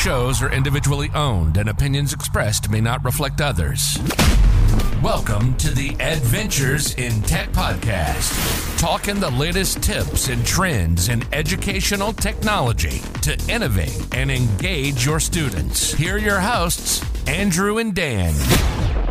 [0.00, 3.98] shows are individually owned and opinions expressed may not reflect others.
[5.02, 12.14] Welcome to the Adventures in Tech podcast, talking the latest tips and trends in educational
[12.14, 15.92] technology to innovate and engage your students.
[15.92, 18.32] Here are your hosts, Andrew and Dan.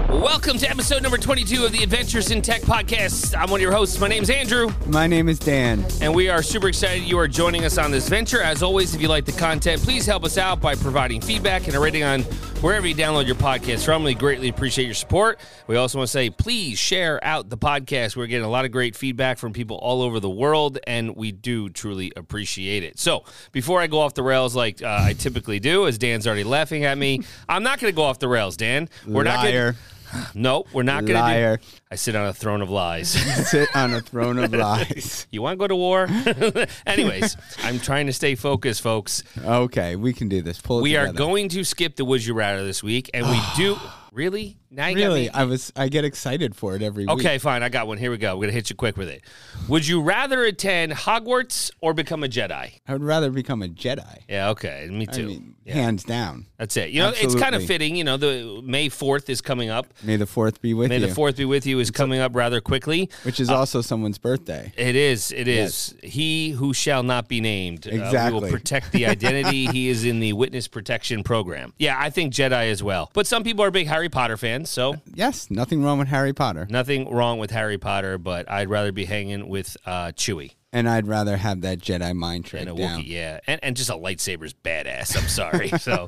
[0.10, 3.38] Welcome to episode number 22 of the Adventures in Tech podcast.
[3.38, 4.00] I'm one of your hosts.
[4.00, 5.86] My name's Andrew, My name is Dan.
[6.02, 8.42] and we are super excited you are joining us on this venture.
[8.42, 11.75] As always, if you like the content, please help us out by providing feedback and
[11.75, 12.24] a rating on
[12.61, 14.04] wherever you download your podcast from.
[14.04, 15.39] We greatly appreciate your support.
[15.68, 18.15] We also want to say, please share out the podcast.
[18.15, 21.32] We're getting a lot of great feedback from people all over the world, and we
[21.32, 22.98] do truly appreciate it.
[23.00, 26.43] So, before I go off the rails like uh, I typically do, as Dan's already
[26.43, 28.89] laughing at me, I'm not going to go off the rails, Dan.
[29.06, 29.76] We're not going
[30.14, 30.26] Liar.
[30.34, 31.58] No, we're not going to Liar.
[31.58, 31.64] do.
[31.92, 33.09] I sit on a throne of lies.
[33.50, 35.28] Sit on a throne of lies.
[35.32, 36.08] you want to go to war?
[36.86, 39.23] Anyways, I'm trying to stay focused, folks.
[39.44, 40.62] Okay, we can do this.
[40.62, 43.78] Pull We are going to skip the Would You Rather this week, and we do.
[44.12, 44.58] Really?
[44.72, 45.73] Now you got Really, me- I was.
[45.75, 47.14] I get excited for it every week.
[47.16, 47.64] Okay, fine.
[47.64, 47.98] I got one.
[47.98, 48.36] Here we go.
[48.36, 49.23] We're gonna hit you quick with it.
[49.67, 52.80] Would you rather attend Hogwarts or become a Jedi?
[52.88, 54.20] I would rather become a Jedi.
[54.30, 54.50] Yeah.
[54.50, 54.88] Okay.
[54.92, 55.28] Me I too.
[55.28, 56.45] mean, hands down.
[56.58, 56.89] That's it.
[56.92, 57.67] You know, it's kind of Absolutely.
[57.67, 57.95] fitting.
[57.95, 59.88] You know, the May fourth is coming up.
[60.03, 61.08] May the fourth be with May you.
[61.08, 63.09] the fourth be with you is coming up rather quickly.
[63.23, 64.72] which is also someone's birthday.
[64.78, 65.31] It is.
[65.31, 65.95] It is.
[66.04, 67.88] He who shall not be named.
[67.88, 68.52] Uh, we will Exactly.
[68.52, 69.66] protect the identity.
[69.72, 71.73] he is in the witness protection program.
[71.78, 73.09] Yeah, I think Jedi as well.
[73.14, 76.68] But some people are big Harry Potter fans, so Yes, nothing wrong with Harry Potter,
[76.70, 78.18] nothing wrong with Harry Potter.
[78.18, 82.46] But I'd rather be hanging with uh, Chewie and I'd rather have that Jedi mind
[82.46, 83.02] trick and a down.
[83.02, 83.08] Wookiee.
[83.08, 85.18] Yeah, and and just a lightsaber's badass.
[85.18, 85.70] I'm sorry.
[85.80, 86.08] so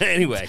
[0.04, 0.48] anyway.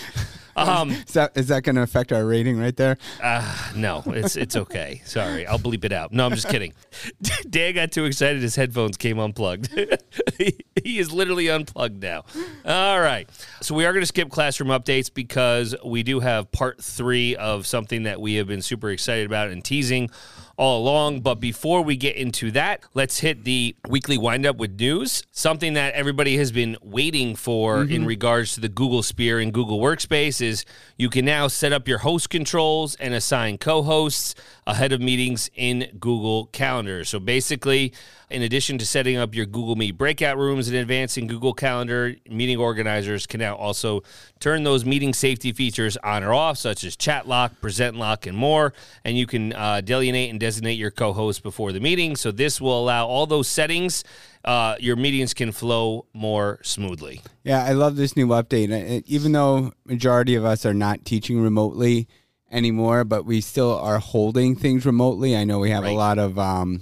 [0.58, 2.98] Um, Is that is that going to affect our rating right there?
[3.22, 5.02] uh, no, it's it's okay.
[5.06, 6.12] Sorry, I'll bleep it out.
[6.12, 6.74] No, I'm just kidding.
[7.50, 9.70] Dan got too excited; his headphones came unplugged.
[10.38, 12.26] he, he is literally unplugged now.
[12.66, 13.30] All right,
[13.62, 17.68] so we are going to skip classroom updates because we do have part three of
[17.68, 20.10] something that we have been super excited about and teasing
[20.58, 21.22] all along.
[21.22, 25.24] But before we get into that, let's hit the weekly windup with news.
[25.32, 27.94] Something that everybody has been waiting for mm-hmm.
[27.94, 30.66] in regards to the Google Sphere and Google Workspace is
[30.98, 34.36] you can now set up your host controls and assign co-hosts
[34.68, 37.06] ahead of meetings in Google Calendar.
[37.06, 37.94] So basically,
[38.30, 42.16] in addition to setting up your Google Meet breakout rooms in advance in Google Calendar,
[42.30, 44.04] meeting organizers can now also
[44.42, 48.38] turn those meeting safety features on or off, such as chat lock, present lock, and
[48.38, 48.74] more.
[49.06, 52.18] And you can uh, delineate and designate your co host before the meeting.
[52.18, 54.04] So this will allow all those settings.
[54.44, 57.22] Uh, your meetings can flow more smoothly.
[57.44, 58.72] Yeah, I love this new update.
[58.72, 62.10] Uh, Even though majority of us are not teaching remotely
[62.52, 65.36] anymore, but we still are holding things remotely.
[65.36, 65.94] I know we have Right.
[65.94, 66.82] a lot of, um,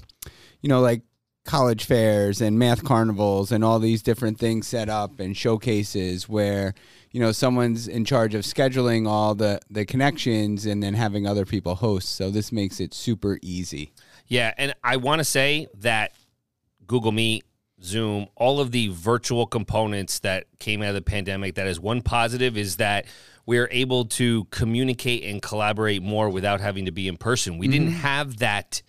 [0.61, 1.01] you know, like
[1.45, 6.73] college fairs and math carnivals and all these different things set up and showcases where
[7.11, 11.45] you know someone's in charge of scheduling all the the connections and then having other
[11.45, 12.09] people host.
[12.15, 13.93] So this makes it super easy.
[14.27, 16.13] Yeah, and I want to say that
[16.87, 17.43] Google Meet,
[17.83, 22.01] Zoom, all of the virtual components that came out of the pandemic, that is one
[22.01, 23.05] positive is that
[23.45, 27.57] we're able to communicate and collaborate more without having to be in person.
[27.57, 28.81] We didn't have that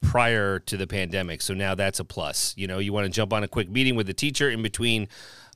[0.00, 1.42] prior to the pandemic.
[1.42, 2.54] So now that's a plus.
[2.56, 5.08] You know, you want to jump on a quick meeting with the teacher in between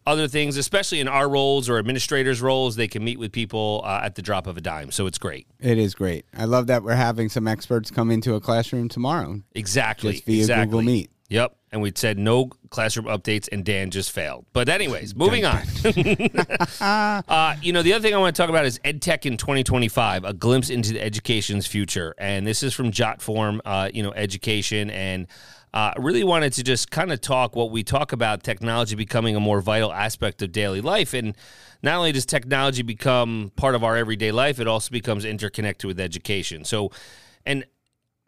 [0.04, 4.00] other things, especially in our roles or administrators' roles, they can meet with people uh,
[4.02, 4.90] at the drop of a dime.
[4.90, 5.46] So it's great.
[5.60, 6.26] It is great.
[6.36, 10.14] I love that we're having some experts come into a classroom tomorrow Exactly.
[10.14, 10.66] just via exactly.
[10.66, 11.10] Google Meet.
[11.28, 11.56] Yep.
[11.72, 14.44] And we said no classroom updates, and Dan just failed.
[14.52, 15.62] But, anyways, moving on.
[16.80, 20.24] uh, you know, the other thing I want to talk about is EdTech in 2025,
[20.24, 22.14] a glimpse into the education's future.
[22.18, 24.90] And this is from Jotform, uh, you know, education.
[24.90, 25.26] And
[25.74, 29.34] uh, I really wanted to just kind of talk what we talk about technology becoming
[29.34, 31.14] a more vital aspect of daily life.
[31.14, 31.34] And
[31.82, 35.98] not only does technology become part of our everyday life, it also becomes interconnected with
[35.98, 36.64] education.
[36.64, 36.90] So,
[37.46, 37.64] and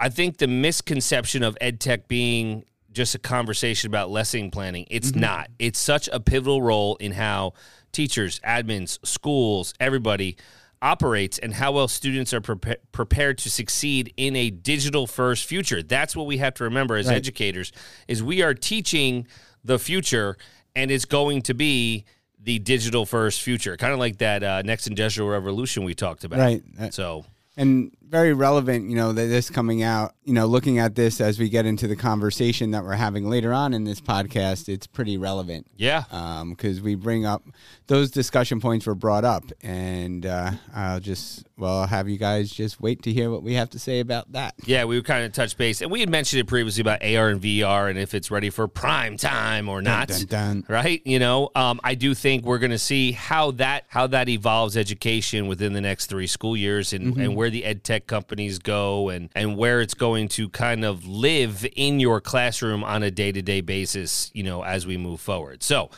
[0.01, 5.15] I think the misconception of ed tech being just a conversation about lesson planning, it's
[5.15, 5.51] not.
[5.59, 7.53] It's such a pivotal role in how
[7.93, 10.37] teachers, admins, schools, everybody
[10.81, 15.83] operates and how well students are prepa- prepared to succeed in a digital first future.
[15.83, 17.17] That's what we have to remember as Right.
[17.17, 17.73] educators
[18.07, 19.27] is we are teaching
[19.65, 20.37] the future
[20.77, 22.05] and it's going to be
[22.39, 23.77] the digital first future.
[23.79, 26.39] Kind of like that uh, next industrial revolution we talked about.
[26.39, 26.63] Right.
[26.93, 27.25] So
[27.57, 31.39] and very relevant, you know, that this coming out, you know, looking at this as
[31.39, 35.19] we get into the conversation that we're having later on in this podcast, it's pretty
[35.19, 35.67] relevant.
[35.77, 36.05] Yeah.
[36.49, 37.43] Because um, we bring up
[37.89, 39.43] those discussion points were brought up.
[39.63, 43.55] And uh, I'll just, well, I'll have you guys just wait to hear what we
[43.55, 44.55] have to say about that.
[44.65, 45.81] Yeah, we were kind of touch base.
[45.81, 48.69] And we had mentioned it previously about AR and VR and if it's ready for
[48.69, 50.07] prime time or not.
[50.07, 50.65] Dun, dun, dun.
[50.69, 51.03] Right?
[51.05, 54.77] You know, um, I do think we're going to see how that how that evolves
[54.77, 57.21] education within the next three school years and, mm-hmm.
[57.21, 61.07] and where the ed tech companies go and, and where it's going to kind of
[61.07, 65.21] live in your classroom on a day to day basis, you know, as we move
[65.21, 65.63] forward.
[65.63, 65.91] So,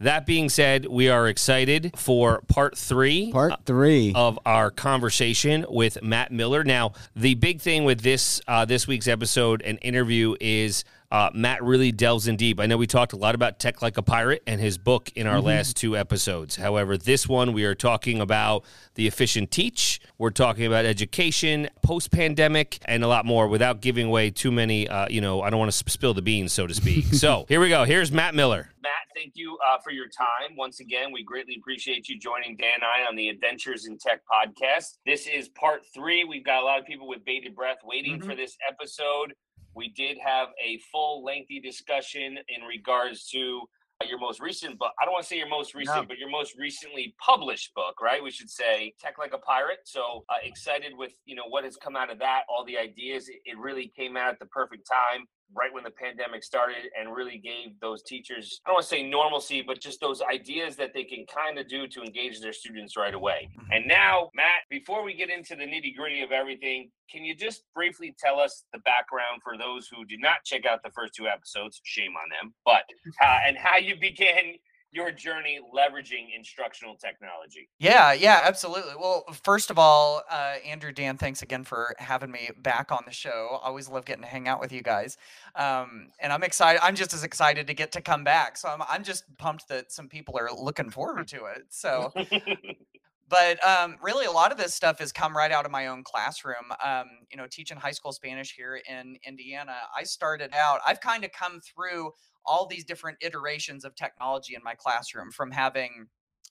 [0.00, 3.30] that being said, we are excited for part three.
[3.30, 6.64] Part three of our conversation with Matt Miller.
[6.64, 11.62] Now, the big thing with this uh, this week's episode and interview is uh, Matt
[11.62, 12.58] really delves in deep.
[12.58, 15.28] I know we talked a lot about Tech Like a Pirate and his book in
[15.28, 15.46] our mm-hmm.
[15.46, 16.56] last two episodes.
[16.56, 18.64] However, this one we are talking about
[18.96, 20.00] the efficient teach.
[20.18, 24.88] We're talking about education, post pandemic, and a lot more without giving away too many,
[24.88, 27.04] uh, you know, I don't want to spill the beans, so to speak.
[27.14, 27.84] so here we go.
[27.84, 28.70] Here's Matt Miller.
[28.82, 30.56] Matt, thank you uh, for your time.
[30.56, 34.22] Once again, we greatly appreciate you joining Dan and I on the Adventures in Tech
[34.28, 34.98] podcast.
[35.06, 36.24] This is part three.
[36.24, 38.28] We've got a lot of people with bated breath waiting mm-hmm.
[38.28, 39.32] for this episode.
[39.74, 43.62] We did have a full, lengthy discussion in regards to
[44.08, 44.92] your most recent book.
[45.00, 46.04] I don't want to say your most recent, no.
[46.06, 48.22] but your most recently published book, right?
[48.22, 49.80] We should say Tech Like a Pirate.
[49.84, 53.28] So uh, excited with you know what has come out of that, all the ideas.
[53.28, 57.14] It, it really came out at the perfect time right when the pandemic started and
[57.14, 60.92] really gave those teachers, I don't want to say normalcy, but just those ideas that
[60.94, 63.48] they can kind of do to engage their students right away.
[63.52, 63.72] Mm-hmm.
[63.72, 67.62] And now, Matt, before we get into the nitty gritty of everything, can you just
[67.74, 71.26] briefly tell us the background for those who did not check out the first two
[71.26, 71.80] episodes?
[71.84, 72.84] Shame on them, but
[73.22, 74.54] uh, and how you began
[74.94, 77.68] your journey leveraging instructional technology.
[77.78, 78.94] Yeah, yeah, absolutely.
[78.98, 83.12] Well, first of all, uh, Andrew, Dan, thanks again for having me back on the
[83.12, 83.58] show.
[83.62, 85.16] Always love getting to hang out with you guys.
[85.56, 86.80] Um, and I'm excited.
[86.82, 88.56] I'm just as excited to get to come back.
[88.56, 91.64] So I'm, I'm just pumped that some people are looking forward to it.
[91.70, 92.12] So.
[93.28, 96.04] but um, really a lot of this stuff has come right out of my own
[96.04, 101.00] classroom um, you know teaching high school spanish here in indiana i started out i've
[101.00, 102.12] kind of come through
[102.46, 106.06] all these different iterations of technology in my classroom from having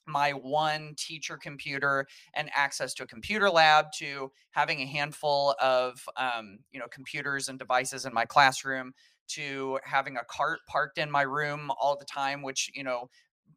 [0.06, 6.06] my one teacher computer and access to a computer lab to having a handful of
[6.16, 8.92] um, you know computers and devices in my classroom
[9.26, 13.08] to having a cart parked in my room all the time which you know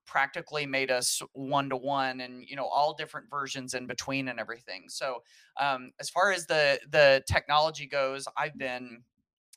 [0.05, 4.39] practically made us one to one and you know all different versions in between and
[4.39, 4.85] everything.
[4.87, 5.21] So
[5.59, 9.03] um, as far as the the technology goes i've been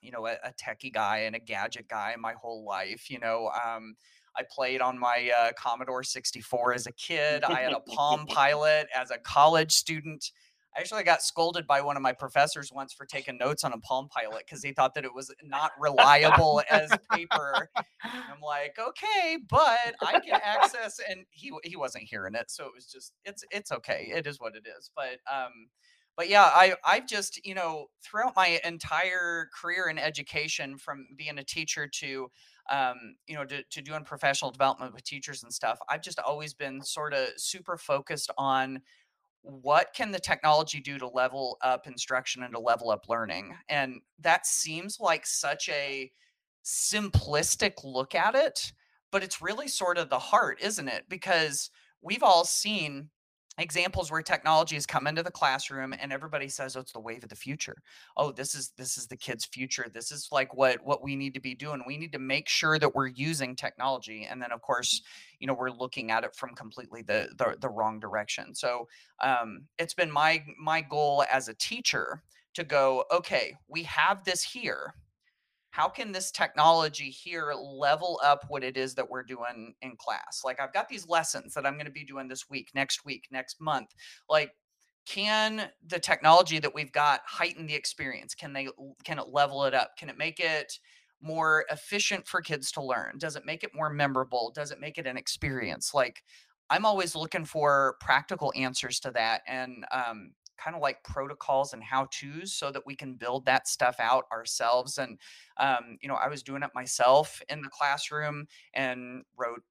[0.00, 3.10] you know a, a techie guy and a gadget guy my whole life.
[3.10, 3.94] You know, um,
[4.36, 7.44] I played on my uh, Commodore 64 as a kid.
[7.44, 10.30] I had a Palm Pilot as a college student.
[10.76, 13.78] I actually got scolded by one of my professors once for taking notes on a
[13.78, 17.68] Palm Pilot because he thought that it was not reliable as paper.
[18.04, 22.72] I'm like, okay, but I can access, and he he wasn't hearing it, so it
[22.74, 24.12] was just it's it's okay.
[24.14, 24.92] It is what it is.
[24.94, 25.70] But um,
[26.20, 31.38] but yeah, I I've just you know throughout my entire career in education, from being
[31.38, 32.30] a teacher to
[32.70, 36.52] um, you know to, to doing professional development with teachers and stuff, I've just always
[36.52, 38.82] been sort of super focused on
[39.40, 44.02] what can the technology do to level up instruction and to level up learning, and
[44.18, 46.12] that seems like such a
[46.62, 48.74] simplistic look at it,
[49.10, 51.04] but it's really sort of the heart, isn't it?
[51.08, 51.70] Because
[52.02, 53.08] we've all seen
[53.60, 57.22] examples where technology has come into the classroom and everybody says oh it's the wave
[57.22, 57.76] of the future.
[58.16, 59.86] Oh this is this is the kids future.
[59.92, 61.82] This is like what what we need to be doing.
[61.86, 64.26] We need to make sure that we're using technology.
[64.30, 65.02] And then of course
[65.38, 68.54] you know we're looking at it from completely the the, the wrong direction.
[68.54, 68.88] So
[69.20, 72.22] um, it's been my my goal as a teacher
[72.54, 74.94] to go okay we have this here
[75.70, 80.42] how can this technology here level up what it is that we're doing in class?
[80.44, 83.28] Like i've got these lessons that i'm going to be doing this week next week
[83.30, 83.94] next month.
[84.28, 84.52] Like
[85.06, 88.34] can the technology that we've got heighten the experience?
[88.34, 88.68] Can they
[89.04, 89.96] can it level it up?
[89.98, 90.78] Can it make it
[91.22, 93.18] more efficient for kids to learn?
[93.18, 94.52] Does it make it more memorable?
[94.54, 95.92] Does it make it an experience?
[95.94, 96.22] Like
[96.70, 100.30] i'm always looking for practical answers to that and um,
[100.62, 104.24] kind of like protocols and how to's so that we can build that stuff out
[104.32, 104.98] ourselves.
[104.98, 105.18] And,
[105.56, 109.62] um, you know, I was doing it myself in the classroom and wrote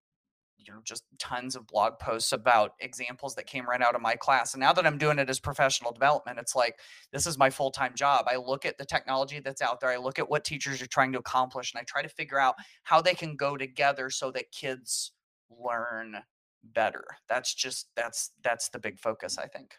[0.57, 4.15] you know just tons of blog posts about examples that came right out of my
[4.15, 6.77] class and now that i'm doing it as professional development it's like
[7.11, 10.19] this is my full-time job i look at the technology that's out there i look
[10.19, 13.13] at what teachers are trying to accomplish and i try to figure out how they
[13.13, 15.13] can go together so that kids
[15.49, 16.17] learn
[16.63, 19.75] better that's just that's that's the big focus i think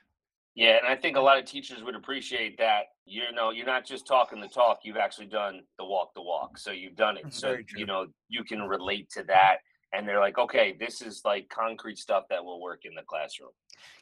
[0.55, 2.87] Yeah, and I think a lot of teachers would appreciate that.
[3.07, 6.59] You know, you're not just talking the talk; you've actually done the walk the walk.
[6.59, 7.33] So you've done it.
[7.33, 9.59] So you know you can relate to that,
[9.93, 13.51] and they're like, okay, this is like concrete stuff that will work in the classroom.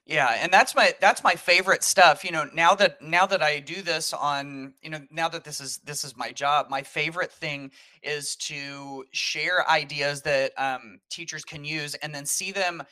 [0.06, 2.24] Yeah, and that's my that's my favorite stuff.
[2.24, 5.60] You know, now that now that I do this on, you know, now that this
[5.60, 7.70] is this is my job, my favorite thing
[8.02, 12.82] is to share ideas that um, teachers can use, and then see them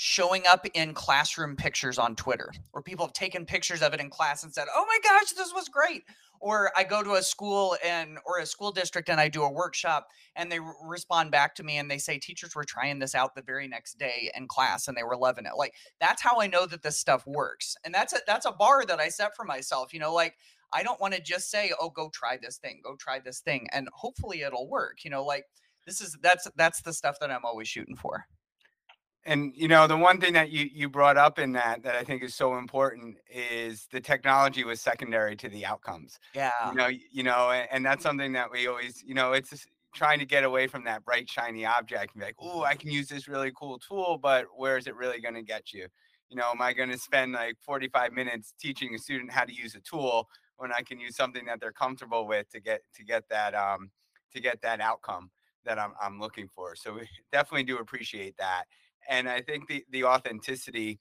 [0.00, 4.08] showing up in classroom pictures on Twitter, where people have taken pictures of it in
[4.08, 6.04] class and said, "Oh my gosh, this was great."
[6.38, 9.50] Or I go to a school and or a school district and I do a
[9.50, 13.16] workshop and they r- respond back to me and they say teachers were trying this
[13.16, 15.56] out the very next day in class and they were loving it.
[15.56, 17.74] Like that's how I know that this stuff works.
[17.84, 19.92] And that's a that's a bar that I set for myself.
[19.92, 20.36] You know, like
[20.72, 22.82] I don't want to just say, "Oh, go try this thing.
[22.84, 25.04] Go try this thing." And hopefully it'll work.
[25.04, 25.46] You know, like
[25.86, 28.26] this is that's that's the stuff that I'm always shooting for.
[29.28, 32.02] And you know, the one thing that you you brought up in that that I
[32.02, 36.18] think is so important is the technology was secondary to the outcomes.
[36.34, 36.70] Yeah.
[36.70, 39.66] You know, you know, and, and that's something that we always, you know, it's just
[39.94, 42.90] trying to get away from that bright shiny object and be like, oh, I can
[42.90, 45.88] use this really cool tool, but where is it really going to get you?
[46.30, 49.52] You know, am I going to spend like 45 minutes teaching a student how to
[49.52, 53.04] use a tool when I can use something that they're comfortable with to get to
[53.04, 53.90] get that um
[54.34, 55.30] to get that outcome
[55.64, 56.74] that I'm I'm looking for.
[56.74, 58.64] So we definitely do appreciate that.
[59.08, 61.00] And I think the the authenticity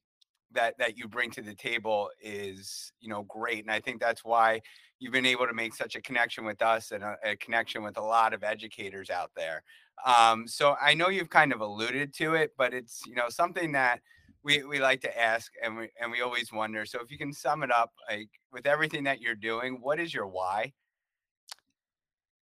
[0.51, 4.23] that that you bring to the table is you know great and i think that's
[4.23, 4.61] why
[4.99, 7.97] you've been able to make such a connection with us and a, a connection with
[7.97, 9.61] a lot of educators out there.
[10.05, 13.71] Um, so i know you've kind of alluded to it but it's you know something
[13.73, 13.99] that
[14.43, 17.33] we, we like to ask and we and we always wonder so if you can
[17.33, 20.71] sum it up like with everything that you're doing what is your why?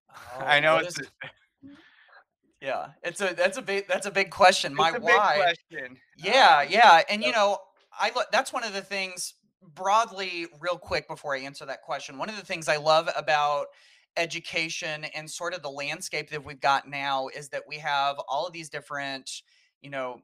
[0.40, 1.10] I Oh, know it's, is-
[2.62, 2.88] yeah.
[3.04, 4.74] It's a that's a big that's a big question.
[4.74, 5.36] My it's big why.
[5.36, 7.60] question Yeah, Um, yeah, and you know,
[7.98, 12.18] I lo- that's one of the things broadly, real quick before I answer that question.
[12.18, 13.68] One of the things I love about
[14.18, 18.46] education and sort of the landscape that we've got now is that we have all
[18.48, 19.30] of these different,
[19.82, 20.22] you know,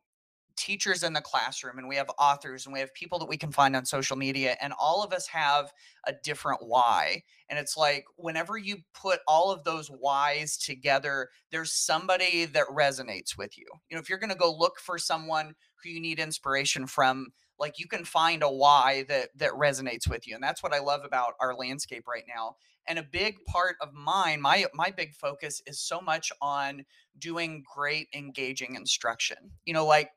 [0.55, 3.51] teachers in the classroom and we have authors and we have people that we can
[3.51, 5.71] find on social media and all of us have
[6.05, 11.73] a different why and it's like whenever you put all of those whys together there's
[11.73, 13.65] somebody that resonates with you.
[13.89, 15.53] You know if you're going to go look for someone
[15.83, 17.27] who you need inspiration from
[17.59, 20.79] like you can find a why that that resonates with you and that's what i
[20.79, 22.55] love about our landscape right now
[22.87, 26.85] and a big part of mine my my big focus is so much on
[27.19, 29.37] doing great engaging instruction.
[29.65, 30.11] You know like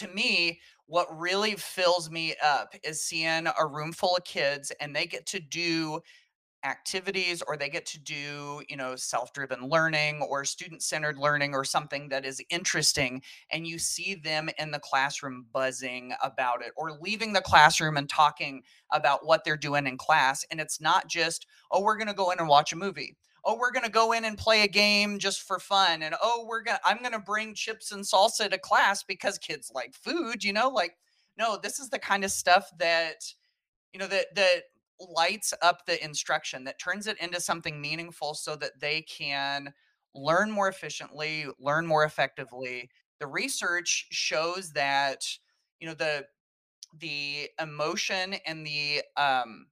[0.00, 4.94] to me, what really fills me up is seeing a room full of kids and
[4.94, 6.00] they get to do
[6.64, 12.08] activities or they get to do, you know, self-driven learning or student-centered learning or something
[12.10, 17.32] that is interesting and you see them in the classroom buzzing about it or leaving
[17.32, 21.80] the classroom and talking about what they're doing in class and it's not just, oh,
[21.82, 24.24] we're going to go in and watch a movie oh we're going to go in
[24.24, 27.18] and play a game just for fun and oh we're going to i'm going to
[27.18, 30.96] bring chips and salsa to class because kids like food you know like
[31.38, 33.24] no this is the kind of stuff that
[33.92, 34.62] you know that that
[35.00, 39.72] lights up the instruction that turns it into something meaningful so that they can
[40.14, 42.90] learn more efficiently learn more effectively.
[43.18, 45.24] The research shows that
[45.80, 46.26] you know the
[46.98, 49.66] the emotion and the um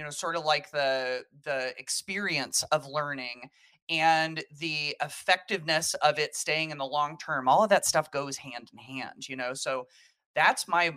[0.00, 3.50] you know sort of like the the experience of learning
[3.90, 8.38] and the effectiveness of it staying in the long term all of that stuff goes
[8.38, 9.86] hand in hand you know so
[10.34, 10.90] that's my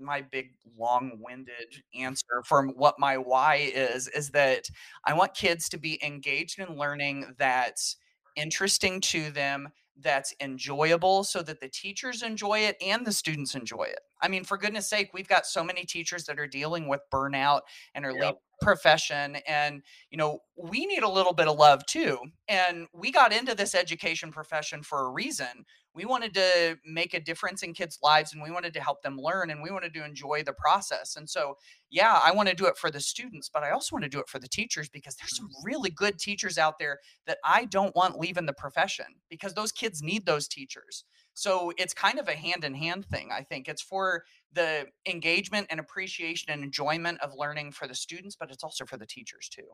[0.00, 4.68] my big long-winded answer for what my why is is that
[5.04, 7.98] i want kids to be engaged in learning that's
[8.34, 9.68] interesting to them
[10.00, 14.00] that's enjoyable so that the teachers enjoy it and the students enjoy it.
[14.22, 17.62] I mean, for goodness sake, we've got so many teachers that are dealing with burnout
[17.94, 18.20] and are Yep.
[18.20, 22.18] leaving profession and you know, we need a little bit of love too.
[22.48, 25.64] And we got into this education profession for a reason.
[25.94, 29.18] We wanted to make a difference in kids' lives and we wanted to help them
[29.18, 31.16] learn and we wanted to enjoy the process.
[31.16, 31.56] And so,
[31.90, 34.20] yeah, I want to do it for the students, but I also want to do
[34.20, 35.64] it for the teachers because there's some mm.
[35.64, 40.02] really good teachers out there that I don't want leaving the profession because those kids
[40.02, 41.04] need those teachers.
[41.40, 43.32] So it's kind of a hand in hand thing.
[43.32, 48.36] I think it's for the engagement and appreciation and enjoyment of learning for the students,
[48.36, 49.68] but it's also for the teachers too.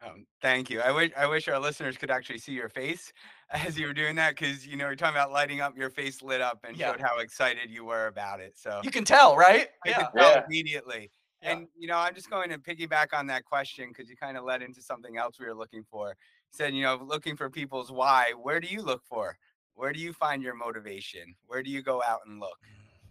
[0.00, 0.80] Um, thank you.
[0.80, 3.12] I wish I wish our listeners could actually see your face
[3.50, 5.76] as you were doing that because you know you're talking about lighting up.
[5.76, 6.92] Your face lit up and Yeah.
[6.92, 8.58] showed how excited you were about it.
[8.58, 9.68] So You can tell, right?
[9.86, 9.94] I Yeah.
[9.94, 10.44] could tell Yeah.
[10.46, 11.10] immediately.
[11.40, 11.60] Yeah.
[11.60, 14.44] And you know, I'm just going to piggyback on that question because you kind of
[14.44, 16.10] led into something else we were looking for.
[16.10, 18.32] You said, you know, looking for people's why.
[18.34, 19.38] Where do you look for?
[19.74, 21.36] Where do you find your motivation?
[21.46, 22.58] Where do you go out and look?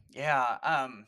[0.10, 0.58] Yeah.
[0.64, 1.08] Um,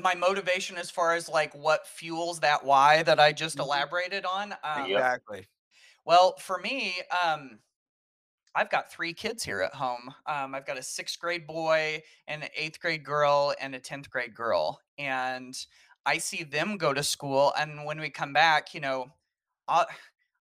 [0.00, 3.60] my motivation as far as like what fuels that why that I just Mhm.
[3.60, 4.54] elaborated on.
[4.64, 5.48] Um, Exactly.
[6.04, 7.60] Well, for me, um,
[8.54, 10.14] I've got three kids here at home.
[10.26, 14.10] Um, I've got a sixth grade boy, and an eighth grade girl, and a tenth
[14.10, 15.54] grade girl, and
[16.06, 17.52] I see them go to school.
[17.58, 19.14] And when we come back, you know,
[19.68, 19.86] i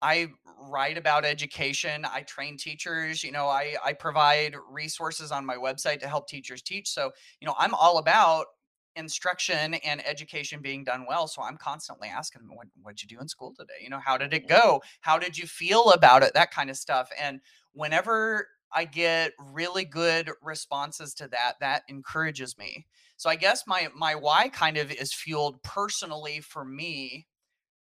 [0.01, 0.29] I
[0.69, 2.05] write about education.
[2.05, 3.23] I train teachers.
[3.23, 6.89] You know, I I provide resources on my website to help teachers teach.
[6.89, 8.47] So, you know, I'm all about
[8.95, 11.27] instruction and education being done well.
[11.27, 13.73] So I'm constantly asking, what what'd you do in school today?
[13.81, 14.57] You know, how did it mm-hmm.
[14.57, 14.81] go?
[15.01, 16.33] How did you feel about it?
[16.33, 17.09] That kind of stuff.
[17.19, 17.39] And
[17.73, 22.85] whenever I get really good responses to that, that encourages me.
[23.17, 27.27] So I guess my my why kind of is fueled personally for me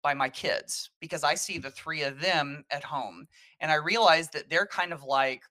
[0.02, 3.28] by my kids because I see the three of them at home
[3.60, 5.42] and I realize that they're kind of like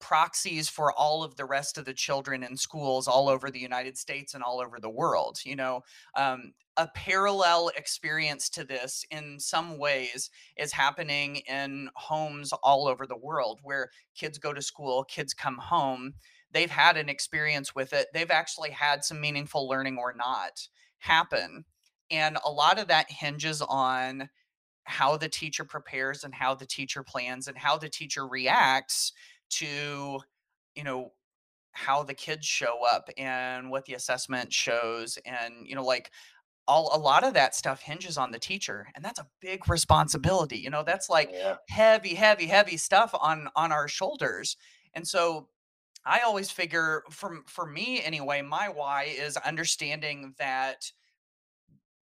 [0.00, 3.98] proxies for all of the rest of the children in schools all over the United
[3.98, 5.38] States and all over the world.
[5.44, 5.82] You know,
[6.14, 13.06] um, a parallel experience to this in some ways is happening in homes all over
[13.06, 16.14] the world where kids go to school, kids come home.
[16.52, 18.06] They've had an experience with it.
[18.14, 21.64] They've actually had some meaningful learning or not happen.
[22.10, 24.30] And a lot of that hinges on
[24.84, 29.12] how the teacher prepares and how the teacher plans and how the teacher reacts
[29.50, 30.20] to
[30.74, 31.12] you know
[31.72, 36.10] how the kids show up and what the assessment shows and you know like
[36.68, 40.58] all a lot of that stuff hinges on the teacher and that's a big responsibility
[40.58, 41.58] you know that's like Yeah.
[41.68, 44.56] heavy heavy heavy stuff on on our shoulders
[44.94, 45.48] and so
[46.04, 50.92] i always figure from for me anyway my why is understanding that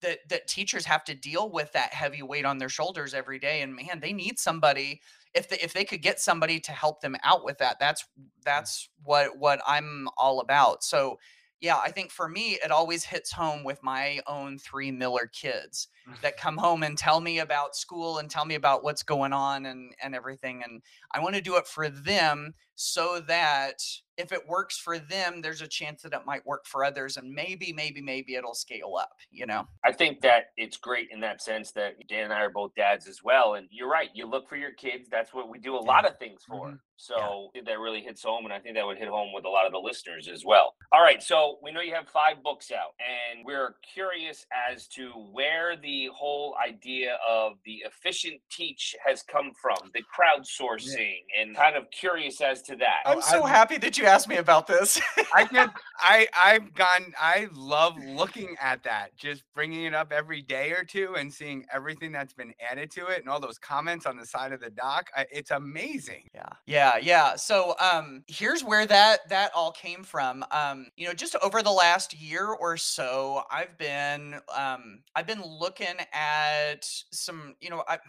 [0.02, 3.62] that that teachers have to deal with that heavy weight on their shoulders every day
[3.62, 5.02] and man they need somebody
[5.34, 8.06] if they if they could get somebody to help them out with that that's
[8.44, 10.84] that's what what i'm all about.
[10.84, 11.18] So
[11.62, 15.88] yeah i think for me it always hits home with my own three miller kids
[16.22, 19.68] that come home and tell me about school and tell me about what's going on
[19.68, 20.82] and and everything and
[21.12, 23.76] i want to do it for them so that
[24.22, 27.30] if it works for them there's a chance that it might work for others and
[27.32, 31.42] maybe maybe maybe it'll scale up you know I think that it's great in that
[31.42, 33.56] sense that Dan and I are both dads as well.
[33.56, 34.10] And you're right.
[34.14, 35.10] You look for your kids.
[35.10, 36.68] That's what we do a lot of things for.
[36.70, 36.80] Mhm.
[36.98, 38.46] So that really hits home.
[38.46, 40.76] And I think that would hit home with a lot of the listeners as well.
[40.92, 41.22] All right.
[41.24, 46.10] So we know you have five books out, and we're curious as to where the
[46.14, 52.40] whole idea of the efficient teach has come from, the crowdsourcing, and kind of curious
[52.42, 53.02] as to that.
[53.06, 55.00] I'm so I've- happy that you asked me about this
[55.34, 60.42] I just I I've gone I love looking at that just bringing it up every
[60.42, 64.06] day or two and seeing everything that's been added to it and all those comments
[64.06, 66.50] on the side of the doc I, it's amazing Yeah.
[66.66, 67.36] Yeah, yeah.
[67.36, 70.46] So um here's where that that all came from.
[70.52, 75.44] Um you know, just over the last year or so, I've been um I've been
[75.44, 78.00] looking at some, you know, I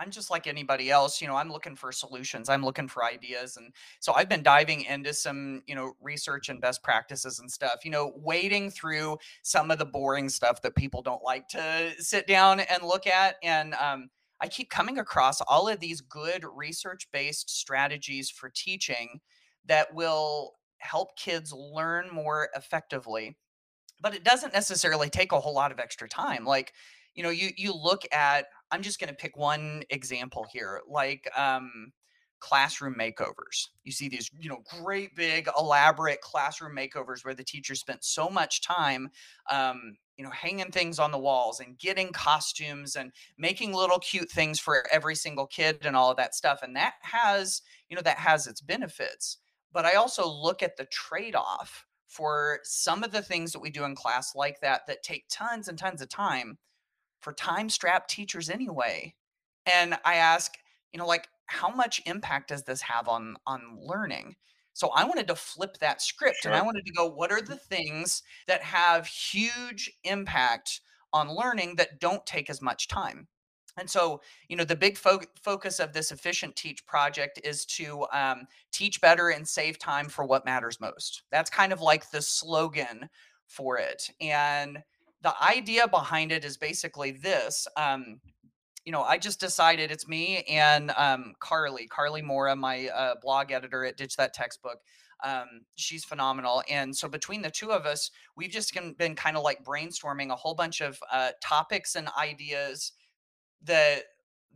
[0.00, 2.48] I'm just like anybody else, you know, I'm looking for solutions.
[2.48, 6.60] I'm looking for ideas and so I've been diving into some, you know, research and
[6.60, 11.02] best practices and stuff, you know, wading through some of the boring stuff that people
[11.02, 14.08] don't like to sit down and look at and um
[14.40, 19.20] I keep coming across all of these good research based strategies for teaching
[19.66, 23.36] that will help kids learn more effectively.
[24.00, 26.46] But it doesn't necessarily take a whole lot of extra time.
[26.46, 26.72] Like,
[27.14, 31.30] you know, you you look at I'm just going to pick one example here, like
[31.36, 31.92] um
[32.40, 33.68] classroom makeovers.
[33.84, 38.30] You see these, you know, great big elaborate classroom makeovers where the teacher spent so
[38.30, 39.10] much time
[39.50, 44.30] um, you know, hanging things on the walls and getting costumes and making little cute
[44.30, 48.02] things for every single kid and all of that stuff and that has you know
[48.02, 49.38] that has its benefits
[49.72, 53.84] but i also look at the trade-off for some of the things that we do
[53.84, 56.58] in class like that that take tons and tons of time
[57.20, 59.14] for time strapped teachers anyway
[59.66, 60.54] and i ask
[60.92, 64.34] you know like how much impact does this have on on learning
[64.72, 67.56] so i wanted to flip that script and i wanted to go what are the
[67.56, 70.80] things that have huge impact
[71.12, 73.26] on learning that don't take as much time
[73.76, 78.06] and so, you know, the big fo- focus of this efficient teach project is to
[78.12, 81.22] um, teach better and save time for what matters most.
[81.30, 83.08] That's kind of like the slogan
[83.46, 84.10] for it.
[84.20, 84.82] And
[85.22, 87.66] the idea behind it is basically this.
[87.76, 88.20] Um,
[88.84, 93.52] you know, I just decided it's me and um, Karly, Karly Moura, my uh, blog
[93.52, 94.78] editor at Ditch That Textbook.
[95.22, 96.62] Um, she's phenomenal.
[96.70, 100.36] And so between the two of us, we've just been, kind of like brainstorming a
[100.36, 102.92] whole bunch of uh, topics and ideas
[103.64, 104.04] that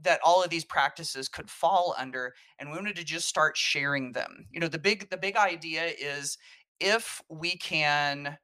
[0.02, 4.10] that all of these practices could fall under and we wanted to just start sharing
[4.10, 6.36] them you know the big the big idea is
[6.80, 8.36] if we can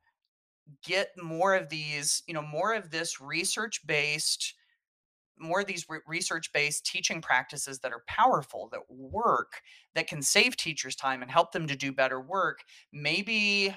[0.85, 4.55] get more of these, you know, more of this research based
[5.41, 9.61] more of these re- research based teaching practices that are powerful, that work,
[9.95, 12.61] that can save teachers time and help them to do better work,
[12.93, 13.75] maybe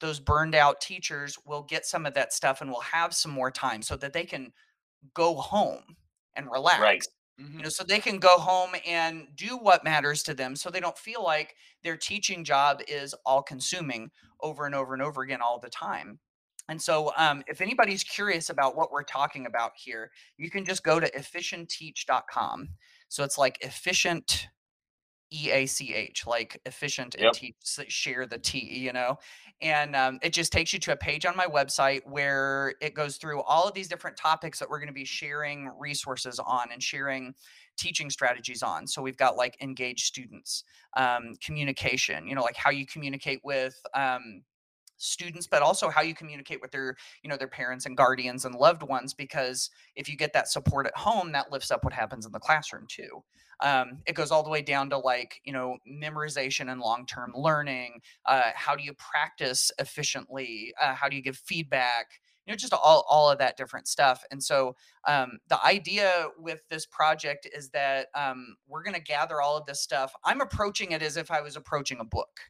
[0.00, 3.50] those burned out teachers will get some of that stuff and will have some more
[3.50, 4.52] time so that they can
[5.14, 5.82] go home
[6.36, 6.80] and relax.
[6.80, 7.04] Right.
[7.38, 7.58] You mm-hmm.
[7.62, 10.98] know, so they can go home and do what matters to them so they don't
[10.98, 15.58] feel like their teaching job is all consuming over and over and over again all
[15.58, 16.20] the time.
[16.68, 20.82] And so, um, if anybody's curious about what we're talking about here, you can just
[20.82, 22.68] go to efficientteach.com.
[23.08, 24.48] So it's like efficient,
[25.32, 27.32] E A C H, like efficient and Yep.
[27.32, 27.56] teach,
[27.88, 29.18] share the T, you know?
[29.60, 33.16] And um, it just takes you to a page on my website where it goes
[33.16, 36.82] through all of these different topics that we're going to be sharing resources on and
[36.82, 37.34] sharing
[37.76, 38.86] teaching strategies on.
[38.86, 40.64] So we've got like engaged students,
[40.96, 44.42] um, communication, you know, like how you communicate with, um,
[44.96, 48.54] students but also how you communicate with their you know their parents and guardians and
[48.54, 52.26] loved ones because if you get that support at home that lifts up what happens
[52.26, 53.22] in the classroom too.
[53.60, 58.00] Um, it goes all the way down to like you know memorization and long-term learning
[58.26, 62.72] uh, how do you practice efficiently uh, how do you give feedback you know just
[62.72, 64.22] all, all of that different stuff.
[64.30, 64.76] And so
[65.06, 69.66] um, the idea with this project is that um, we're going to gather all of
[69.66, 70.12] this stuff.
[70.24, 72.40] I'm approaching it as if i was approaching a book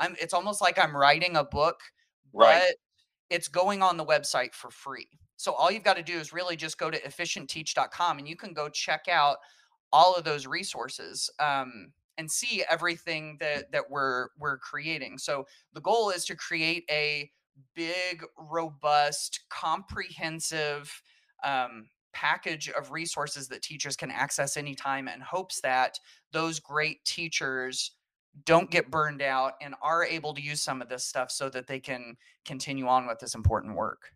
[0.00, 1.80] i'm it's almost like i'm writing a book
[2.32, 2.60] Right.
[2.68, 2.76] but
[3.30, 5.06] it's going on the website for free.
[5.36, 8.52] So all you've got to do is really just go to efficientteach.com and you can
[8.52, 9.36] go check out
[9.92, 15.16] all of those resources um, and see everything that that we're we're creating.
[15.18, 17.30] So the goal is to create a
[17.74, 21.02] big, robust, comprehensive
[21.44, 25.98] um, package of resources that teachers can access anytime and hopes that
[26.32, 27.92] those great teachers
[28.44, 31.66] don't get burned out and are able to use some of this stuff so that
[31.66, 34.12] they can continue on with this important work.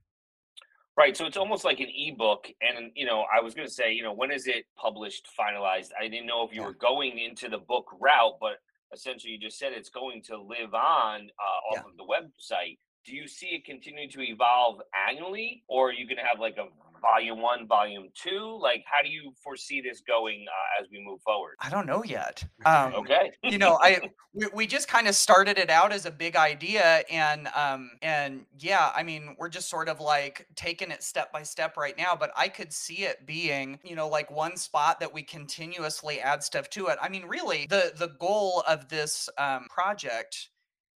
[0.97, 1.17] Right.
[1.17, 2.47] So it's almost like an ebook.
[2.61, 5.89] And, you know, I was going to say, you know, when is it published, finalized?
[6.01, 8.59] I didn't know if you were going into the book route, but
[8.93, 11.81] essentially you just said it's going to live on uh, off Yeah.
[11.81, 12.79] of the website.
[13.05, 16.59] Do you see it continuing to evolve annually, or are you going to have like
[16.59, 16.69] a
[17.05, 18.59] volume one, volume two?
[18.61, 21.57] Like, how do you foresee this going uh, as we move forward?
[21.61, 22.45] I don't know yet.
[22.67, 23.31] Um, Okay.
[23.47, 24.01] you know, I
[24.33, 28.47] we, we just kind of started it out as a big idea, and um, and
[28.59, 32.17] yeah, I mean, we're just sort of like taking it step by step right now.
[32.17, 36.43] But I could see it being, you know, like one spot that we continuously add
[36.43, 36.99] stuff to it.
[37.03, 40.49] I mean, really, the the goal of this um, project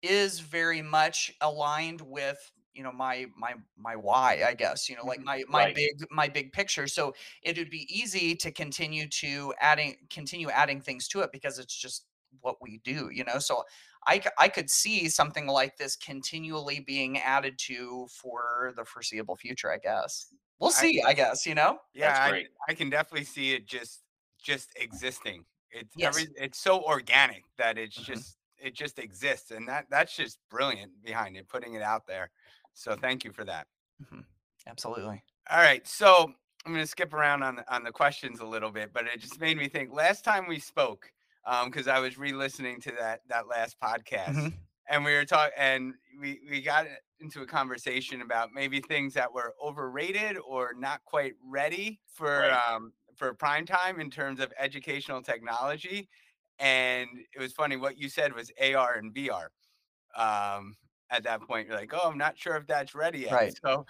[0.03, 2.38] is very much aligned with
[2.78, 5.74] you know my my my why i guess you know like my my Right.
[5.74, 10.80] big my big picture so it would be easy to continue to adding continue adding
[10.80, 12.06] things to it because it's just
[12.40, 13.64] what we do you know so
[14.06, 19.72] i i could see something like this continually being added to for the foreseeable future
[19.72, 22.48] i guess we'll see i guess you know Yeah, That's I, great.
[22.68, 24.02] I can definitely see it just
[24.40, 25.46] just existing.
[25.70, 26.24] It's Yes.
[26.24, 27.98] every it's so organic that it's Mhm.
[28.00, 32.30] just it just exists, and that that's just brilliant behind it, putting it out there.
[32.78, 33.66] So thank you for that.
[34.66, 36.32] absolutely All right, so
[36.66, 39.20] I'm going to skip around on the, on the questions a little bit, but it
[39.20, 39.92] just made me think.
[39.92, 41.10] Last time we spoke,
[41.64, 44.52] because I was re-listening to that that last podcast, Mhm.
[44.90, 46.86] and we were talking, and we we got
[47.20, 52.52] into a conversation about maybe things that were overrated or not quite ready for Right.
[52.52, 56.10] um, for prime time in terms of educational technology.
[56.58, 59.50] And it was funny what you said was AR and VR.
[60.14, 60.76] Um,
[61.11, 63.59] at that point, you're like, "Oh, I'm not sure if that's ready yet." Right.
[63.64, 63.87] So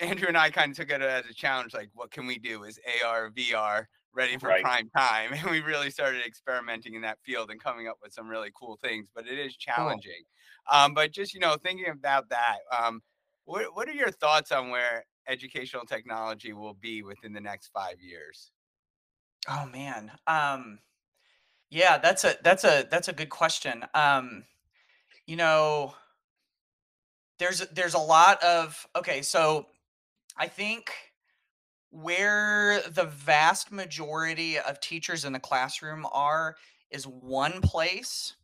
[0.00, 2.64] Andrew and I kind of took it as a challenge, like, what can we do?
[2.64, 4.62] Is AR, VR ready for Right.
[4.62, 5.32] prime time?
[5.34, 8.76] And we really started experimenting in that field and coming up with some really cool
[8.82, 10.24] things, but it is challenging.
[10.70, 13.02] Um, but just, you know, thinking about that, um,
[13.44, 18.00] what, what are your thoughts on where educational technology will be within the next five
[18.00, 18.52] years?
[19.48, 20.12] Oh man.
[20.26, 20.80] Um
[21.70, 23.84] yeah, that's a that's a that's a good question.
[23.94, 24.46] Um
[25.26, 25.94] you know,
[27.38, 29.66] there's there's a lot of okay, so
[30.36, 30.90] I think
[31.90, 36.56] where the vast majority of teachers in the classroom are
[36.90, 38.34] is one place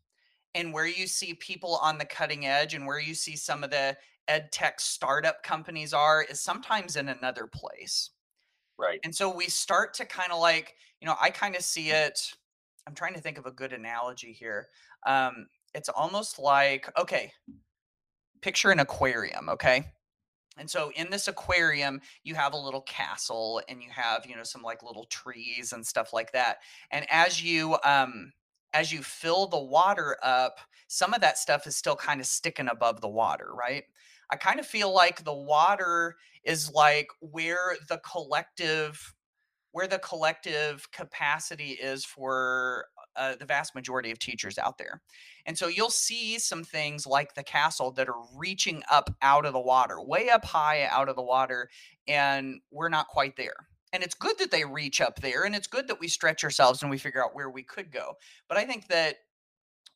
[0.55, 3.71] and where you see people on the cutting edge and where you see some of
[3.71, 3.97] the
[4.29, 8.11] ed tech startup companies are is sometimes in another place.
[8.79, 9.01] Right.
[9.05, 12.21] And so we start to kind of like, you know, I kind of see it.
[12.87, 14.69] I'm trying to think of a good analogy here.
[15.07, 17.33] Um, it's almost like, okay,
[18.41, 19.93] picture an aquarium, okay?
[20.59, 24.43] And so in this aquarium, you have a little castle and you have, you know,
[24.43, 26.59] some like little trees and stuff like that.
[26.91, 28.33] And as you um
[28.73, 32.69] as you fill the water up, some of that stuff is still kind of sticking
[32.69, 33.85] above the water, right?
[34.31, 39.15] I kind of feel like the water is like where the collective
[39.73, 42.87] where the collective capacity is for
[43.21, 45.03] uh, the vast majority of teachers out there.
[45.45, 49.53] And so you'll see some things like the castle that are reaching up out of
[49.53, 51.69] the water, way up high out of the water,
[52.09, 53.67] and we're not quite there.
[53.93, 56.81] And it's good that they reach up there, and it's good that we stretch ourselves
[56.81, 58.15] and we figure out where we could go.
[58.49, 59.17] But I think that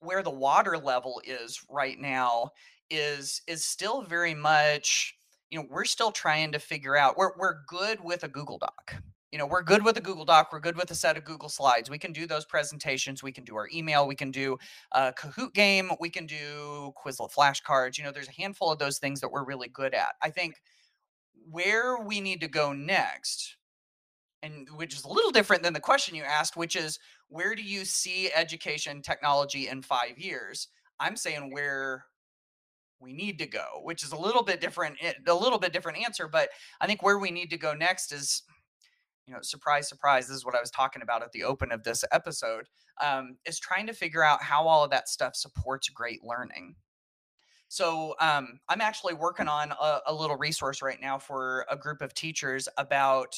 [0.01, 2.51] where the water level is right now
[2.91, 5.15] is is still very much
[5.51, 8.97] you know we're still trying to figure out we're, we're good with a google doc
[9.35, 11.49] you know we're good with a google doc we're good with a set of google
[11.49, 11.91] slides.
[11.91, 14.57] We can do those presentations we can do our email we can do
[14.93, 18.99] a kahoot game we can do quizlet flashcards you know there's a handful of those
[18.99, 20.11] things that we're really good at.
[20.23, 20.63] I think
[21.51, 23.57] where we need to go next
[24.45, 27.63] and which is a little different than the question you asked which is where do
[27.63, 30.69] you see education technology in five years?
[31.01, 32.05] I'm saying where
[33.01, 35.99] we need to go which is a little bit different eh, a little bit different
[35.99, 36.49] answer but
[36.81, 38.45] i think where we need to go next is
[39.27, 41.83] you know surprise surprise this is what i was talking about at the open of
[41.83, 42.67] this episode
[43.03, 46.75] um, is trying to figure out how all of that stuff supports great learning
[47.69, 52.03] so um, i'm actually working on a, a, little resource right now for a group
[52.03, 53.35] of teachers about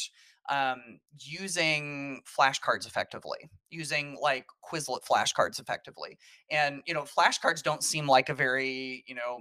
[0.48, 6.18] um, using flashcards effectively, using like Quizlet flashcards effectively.
[6.50, 9.40] And, you know, flashcards don't seem like a very, you know,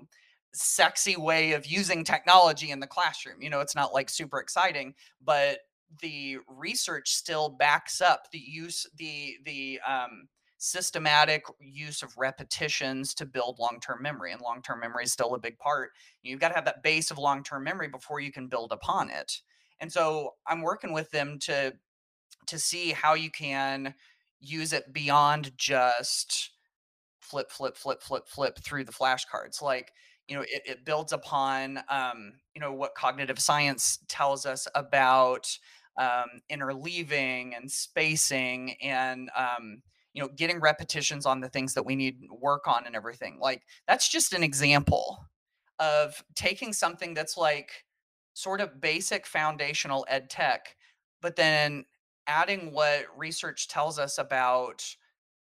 [0.53, 3.41] sexy way of using technology in the classroom.
[3.41, 5.59] You know, it's not like super exciting, but
[6.01, 13.25] the research still backs up the use, the, the, um, systematic use of repetitions to
[13.25, 15.91] build long-term memory and long-term memory is still a big part
[16.23, 19.41] you've got to have that base of long-term memory before you can build upon it
[19.81, 21.73] and so I'm working with them to
[22.47, 23.93] to see how you can
[24.39, 26.51] use it beyond just
[27.19, 29.61] flip, flip, flip, flip, flip through the flashcards.
[29.61, 29.91] Like,
[30.27, 35.47] you know, it, it builds upon, um, you know, what cognitive science tells us about
[35.97, 39.81] um, interleaving and spacing and, um,
[40.13, 43.37] you know, getting repetitions on the things that we need work on and everything.
[43.39, 45.25] Like, that's just an example
[45.79, 47.85] of taking something that's like,
[48.37, 50.75] sort of basic foundational ed tech,
[51.21, 51.85] but then
[52.27, 54.85] adding what research tells us about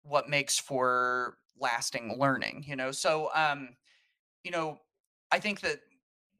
[0.03, 2.89] what makes for lasting learning, you know?
[2.89, 3.75] So, um,
[4.45, 4.79] you know,
[5.29, 5.81] I think that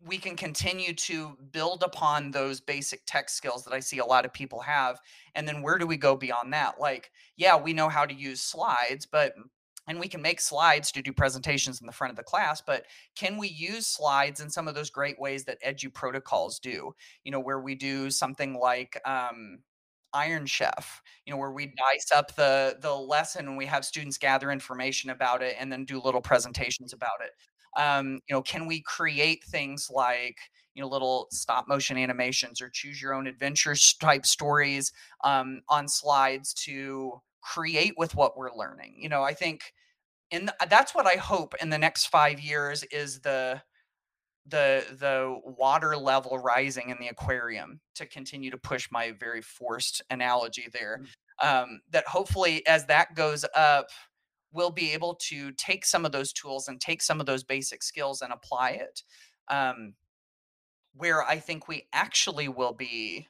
[0.05, 4.25] we can continue to build upon those basic tech skills that I see a lot
[4.25, 4.99] of people have.
[5.35, 6.79] And then where do we go beyond that?
[6.79, 9.33] Like, yeah, we know how to use slides, but
[9.87, 12.85] and we can make slides to do presentations in the front of the class but
[13.15, 17.31] can we use slides in some of those great ways that edu protocols do you
[17.31, 19.59] know where we do something like um,
[20.13, 24.17] iron chef you know where we dice up the the lesson and we have students
[24.17, 27.31] gather information about it and then do little presentations about it
[27.77, 30.37] um, you know can we create things like
[30.73, 34.91] you know little stop motion animations or choose your own adventure type stories
[35.23, 39.73] um, on slides to create with what we're learning you know i think
[40.31, 43.61] and that's what I hope in the next five years is the
[44.47, 50.01] the the water level rising in the aquarium to continue to push my very forced
[50.09, 51.01] analogy there.
[51.01, 51.07] Mm.
[51.41, 53.87] Um, that hopefully as that goes up,
[54.51, 57.83] we'll be able to take some of those tools and take some of those basic
[57.83, 59.03] skills and apply it.
[59.47, 59.93] Um,
[60.95, 63.27] where I think we actually will be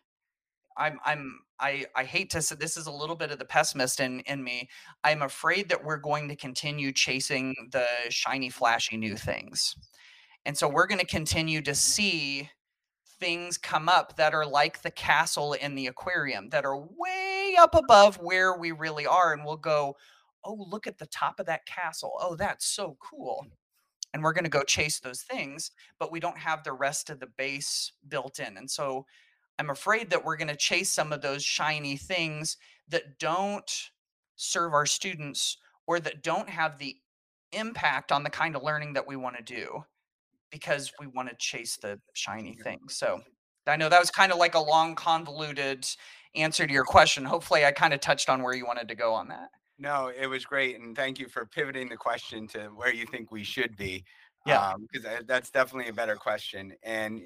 [0.79, 3.99] I'm I'm I I hate to say this is a little bit of the pessimist
[3.99, 4.69] in in me.
[5.03, 9.75] I'm afraid that we're going to continue chasing the shiny, flashy new things.
[10.45, 12.49] And so we're going to continue to see
[13.19, 17.75] things come up that are like the castle in the aquarium that are way up
[17.75, 19.97] above where we really are and we'll go,
[20.43, 22.13] "Oh, look at the top of that castle.
[22.19, 23.51] Oh, that's so cool." Mm.
[24.13, 27.19] And we're going to go chase those things, but we don't have the rest of
[27.19, 28.57] the base built in.
[28.57, 29.05] And so
[29.59, 33.71] I'm afraid that we're going to chase some of those shiny things that don't
[34.35, 36.95] serve our students or that don't have the
[37.51, 39.83] impact on the kind of learning that we want to do
[40.51, 42.95] because we want to chase the shiny things.
[42.95, 43.21] So
[43.67, 45.87] I know that was kind of like a long, convoluted
[46.35, 47.25] answer to your question.
[47.25, 49.49] Hopefully, I kind of touched on where you wanted to go on that.
[49.79, 50.77] No, it was great.
[50.77, 54.03] And thank you for pivoting the question to where you think we should be.
[54.45, 54.73] Yeah.
[54.91, 56.73] Because um, that's definitely a better question.
[56.83, 57.21] And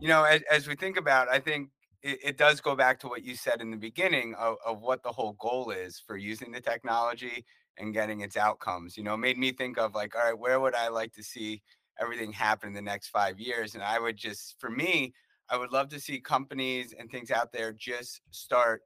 [0.00, 1.70] you know, as, as we think about, I think
[2.02, 5.02] it, it, does go back to what you said in the beginning of, of what
[5.02, 7.44] the whole goal is for using the technology
[7.78, 8.96] and getting its outcomes.
[8.96, 11.62] You know, made me think of like, all right, where would I like to see
[12.00, 13.74] everything happen in the next five years?
[13.74, 15.12] And I would just, for me,
[15.50, 18.82] I would love to see companies and things out there just start,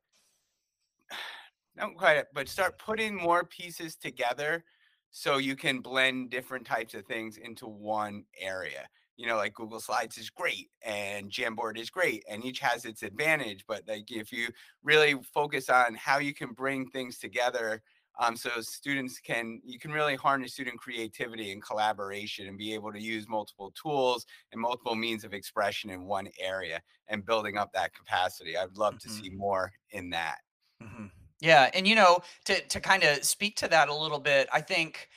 [1.75, 4.65] not quite, but start putting more pieces together
[5.11, 9.79] so you can blend different types of things into one area you know, like Google
[9.79, 13.65] Slides is great and Jamboard is great, and each has its advantage.
[13.69, 14.49] But like if you
[14.83, 17.83] really focus on how you can bring things together,
[18.19, 22.91] um, so students can you can really harness student creativity and collaboration and be able
[22.91, 27.71] to use multiple tools and multiple means of expression in one area and building up
[27.75, 28.57] that capacity.
[28.57, 29.01] I'd love Mhm.
[29.01, 30.39] to see more in that.
[30.81, 31.22] Mhm.
[31.43, 34.61] Yeah, and you know, to to kind of speak to that a little bit, I
[34.61, 35.09] think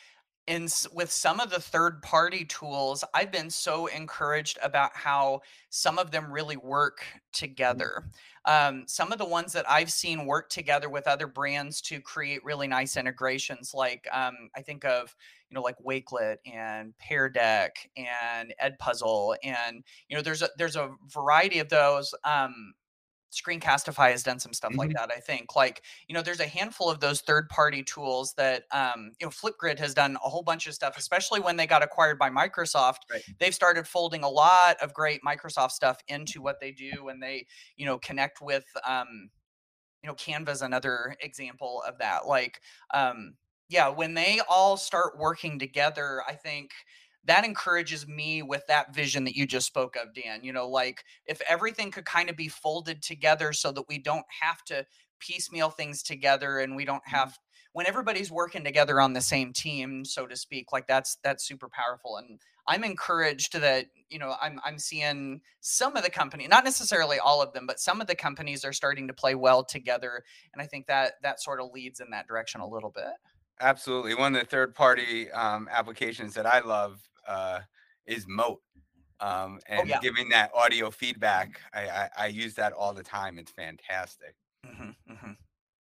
[0.47, 5.41] in s- with some of the third party tools, I've been so encouraged about how
[5.71, 8.05] some of them really work together.
[8.45, 12.45] Um, some of the ones that I've seen work together with other brands to create
[12.45, 15.15] really nice integrations, like um, I think of
[15.51, 20.77] you know like Wakelet and Pear Deck and Edpuzzle, and you know there's a there's
[20.77, 22.13] a variety of those.
[22.23, 22.73] Um,
[23.35, 24.97] Screencastify has done some stuff like Mhm.
[24.97, 25.11] that.
[25.11, 29.27] I think, like you know, there's a handful of those third-party tools that um, you
[29.27, 32.29] know, Flipgrid has done a whole bunch of stuff, especially when they got acquired by
[32.29, 32.99] Microsoft.
[33.09, 33.25] Right.
[33.39, 37.47] They've started folding a lot of great Microsoft stuff into what they do, and they
[37.77, 39.29] you know connect with um,
[40.03, 42.61] you know canva's another example of that like
[42.93, 43.35] um
[43.69, 46.71] yeah when they all start working together i think
[47.25, 51.03] that encourages me with that vision that you just spoke of dan you know like
[51.25, 54.85] if everything could kind of be folded together so that we don't have to
[55.19, 57.37] piecemeal things together and we don't have
[57.73, 61.69] when everybody's working together on the same team so to speak like that's that's super
[61.69, 66.63] powerful and i'm encouraged that you know i'm i'm seeing some of the company not
[66.63, 70.23] necessarily all of them but some of the companies are starting to play well together
[70.53, 73.13] and i think that that sort of leads in that direction a little bit
[73.61, 74.15] Absolutely.
[74.15, 77.59] One of the third party um, applications that I love uh,
[78.05, 78.61] is Mote.
[79.21, 79.99] Um, and yeah.
[80.01, 83.39] giving that audio feedback, I, I, I use that all the time.
[83.39, 84.35] It's fantastic.
[84.65, 85.31] hmm hmm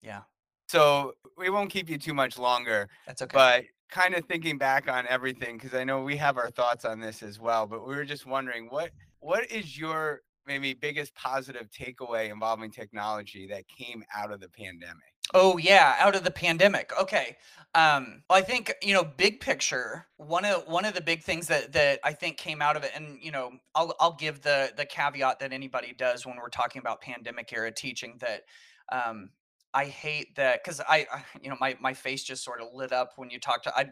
[0.04, 0.22] yeah
[0.68, 4.90] So we won't keep you too much longer, that's okay but kind of thinking back
[4.90, 7.96] on everything, because I know we have our thoughts on this as well, but we
[7.96, 14.04] were just wondering what what is your maybe biggest positive takeaway involving technology that came
[14.16, 15.17] out of the pandemic?
[15.34, 16.92] Oh yeah, out of the pandemic.
[17.00, 17.38] Okay.
[17.76, 20.08] Um, well, I think you know, big picture.
[20.18, 22.92] One of one of the big things that that I think came out of it,
[22.96, 26.80] and you know, I'll I'll give the the caveat that anybody does when we're talking
[26.80, 28.44] about pandemic era teaching that
[28.92, 29.30] um,
[29.74, 32.94] I hate that because I, I you know my my face just sort of lit
[32.94, 33.88] up when you talked to I,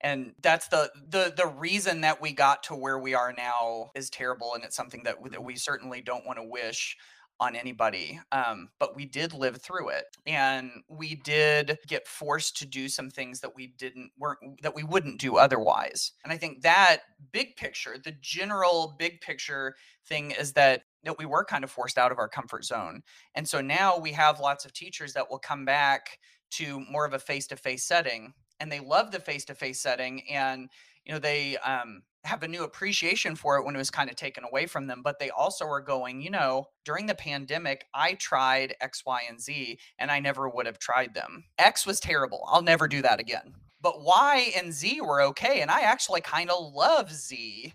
[0.00, 4.08] and that's the the the reason that we got to where we are now is
[4.10, 6.96] terrible, and it's something that that we certainly don't want to wish
[7.40, 8.20] on anybody.
[8.32, 13.10] Um, but we did live through it, and we did get forced to do some
[13.10, 16.12] things that we didn't weren't that we wouldn't do otherwise.
[16.24, 16.98] And I think that
[17.32, 19.74] big picture, the general big picture
[20.06, 23.02] thing, is that that we were kind of forced out of our comfort zone.
[23.34, 26.18] And so now we have lots of teachers that will come back
[26.50, 30.68] to more of a face-to-face setting, and they love the face-to-face setting, and
[31.04, 34.16] you know they um, have a new appreciation for it when it was kind of
[34.16, 38.14] taken away from them but they also are going you know during the pandemic i
[38.14, 41.44] tried x y and z and i never would have tried them.
[41.58, 43.54] X was terrible i'll never do that again.
[43.80, 47.72] But y and z were okay and i actually kind of love z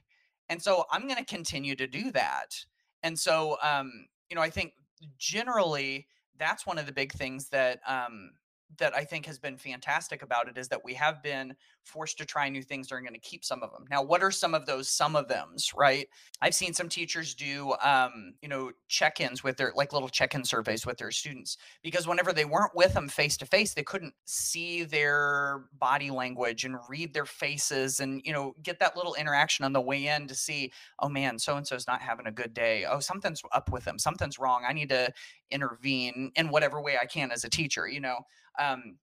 [0.50, 2.56] and so i'm going to continue to do that.
[3.02, 4.74] And so um you know i think
[5.18, 8.32] generally that's one of the big things that um
[8.78, 12.26] that I think has been fantastic about it is that we have been forced to
[12.26, 13.86] try new things that are going to keep some of them.
[13.90, 16.08] Now, what are some of those some of them's, right?
[16.42, 20.86] I've seen some teachers do, um, you know, check-ins with their like little check-in surveys
[20.86, 24.84] with their students because whenever they weren't with them face to face, they couldn't see
[24.84, 29.74] their body language and read their faces and you know get that little interaction on
[29.74, 32.86] the way in to see, oh man, so and so's not having a good day.
[32.90, 34.00] Oh, something's up with them.
[34.00, 34.64] Something's wrong.
[34.68, 35.12] I need to
[35.52, 37.88] intervene in whatever way I can as a teacher.
[37.88, 38.20] You know,
[38.60, 38.98] um,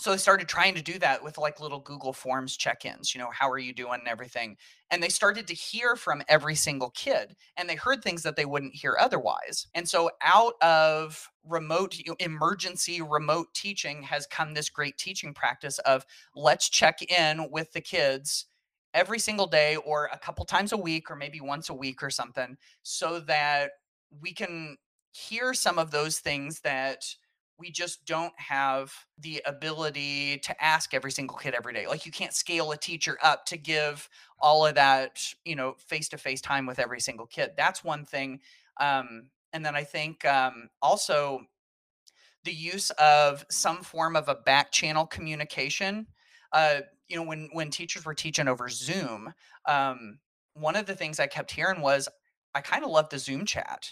[0.00, 3.30] so I started trying to do that with like little Google Forms check-ins, you know,
[3.32, 4.56] how are you doing and everything.
[4.90, 8.44] And they started to hear from every single kid and they heard things that they
[8.44, 9.68] wouldn't hear otherwise.
[9.74, 16.04] And so out of remote emergency remote teaching has come this great teaching practice of
[16.34, 18.46] let's check in with the kids
[18.94, 22.10] every single day or a couple times a week or maybe once a week or
[22.10, 23.70] something so that
[24.20, 24.76] we can
[25.12, 27.04] hear some of those things that
[27.58, 31.86] we just don't have the ability to ask every single kid every day.
[31.86, 34.08] Like you can't scale a teacher up to give
[34.40, 37.52] all of that, you know, face to face time with every single kid.
[37.56, 38.40] That's one thing.
[38.80, 41.42] Um, and then I think um, also
[42.44, 46.06] the use of some form of a back channel communication.
[46.52, 49.32] Uh, you know, when when teachers were teaching over Zoom,
[49.66, 50.18] um,
[50.54, 52.08] one of the things I kept hearing was,
[52.54, 53.90] "I kind of love the Zoom chat."